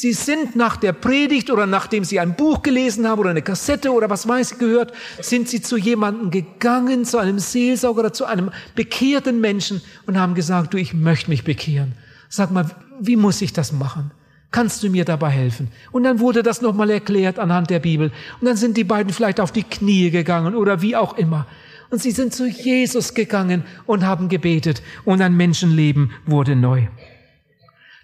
[0.00, 3.90] Sie sind nach der Predigt oder nachdem sie ein Buch gelesen haben oder eine Kassette
[3.90, 8.24] oder was weiß ich gehört, sind sie zu jemandem gegangen, zu einem Seelsorger oder zu
[8.24, 11.94] einem bekehrten Menschen und haben gesagt, du, ich möchte mich bekehren.
[12.28, 12.70] Sag mal,
[13.00, 14.12] wie muss ich das machen?
[14.52, 15.66] Kannst du mir dabei helfen?
[15.90, 18.12] Und dann wurde das nochmal erklärt anhand der Bibel.
[18.40, 21.48] Und dann sind die beiden vielleicht auf die Knie gegangen oder wie auch immer.
[21.90, 26.86] Und sie sind zu Jesus gegangen und haben gebetet und ein Menschenleben wurde neu.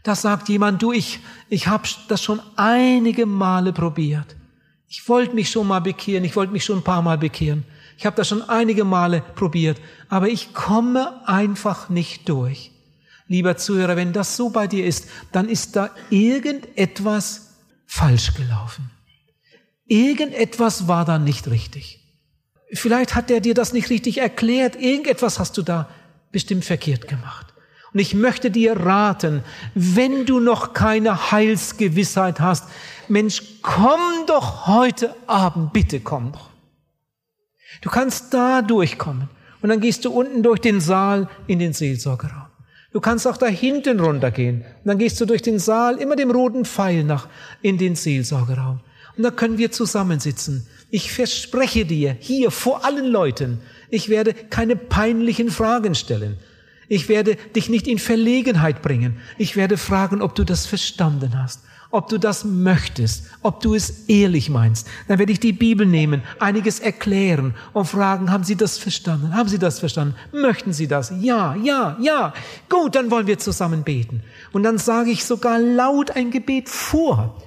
[0.04, 4.36] Da sagt jemand, du, ich, ich habe das schon einige Male probiert.
[4.86, 7.64] Ich wollte mich schon mal bekehren, ich wollte mich schon ein paar Mal bekehren.
[7.96, 12.70] Ich habe das schon einige Male probiert, aber ich komme einfach nicht durch.
[13.28, 17.54] Lieber Zuhörer, wenn das so bei dir ist, dann ist da irgendetwas
[17.86, 18.90] falsch gelaufen.
[19.86, 22.00] Irgendetwas war da nicht richtig.
[22.72, 24.76] Vielleicht hat er dir das nicht richtig erklärt.
[24.76, 25.88] Irgendetwas hast du da
[26.30, 27.53] bestimmt verkehrt gemacht.
[27.94, 29.44] Und ich möchte dir raten,
[29.76, 32.64] wenn du noch keine Heilsgewissheit hast,
[33.06, 36.50] Mensch, komm doch heute Abend, bitte komm doch.
[37.82, 39.28] Du kannst da durchkommen
[39.62, 42.46] und dann gehst du unten durch den Saal in den Seelsorgeraum.
[42.92, 46.32] Du kannst auch da hinten runtergehen und dann gehst du durch den Saal immer dem
[46.32, 47.28] roten Pfeil nach
[47.62, 48.80] in den Seelsorgeraum.
[49.16, 50.66] Und da können wir zusammensitzen.
[50.90, 56.38] Ich verspreche dir hier vor allen Leuten, ich werde keine peinlichen Fragen stellen.
[56.88, 59.18] Ich werde dich nicht in Verlegenheit bringen.
[59.38, 61.60] Ich werde fragen, ob du das verstanden hast,
[61.90, 64.88] ob du das möchtest, ob du es ehrlich meinst.
[65.08, 69.34] Dann werde ich die Bibel nehmen, einiges erklären und fragen, haben Sie das verstanden?
[69.34, 70.14] Haben Sie das verstanden?
[70.32, 71.12] Möchten Sie das?
[71.20, 72.34] Ja, ja, ja.
[72.68, 74.22] Gut, dann wollen wir zusammen beten.
[74.52, 77.40] Und dann sage ich sogar laut ein Gebet vor.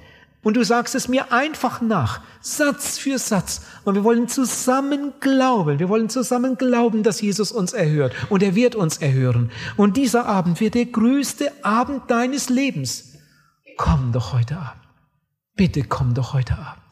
[0.48, 3.66] Und du sagst es mir einfach nach, Satz für Satz.
[3.84, 5.78] Und wir wollen zusammen glauben.
[5.78, 8.14] Wir wollen zusammen glauben, dass Jesus uns erhört.
[8.30, 9.50] Und er wird uns erhören.
[9.76, 13.18] Und dieser Abend wird der größte Abend deines Lebens.
[13.76, 14.80] Komm doch heute Abend.
[15.54, 16.87] Bitte komm doch heute Abend.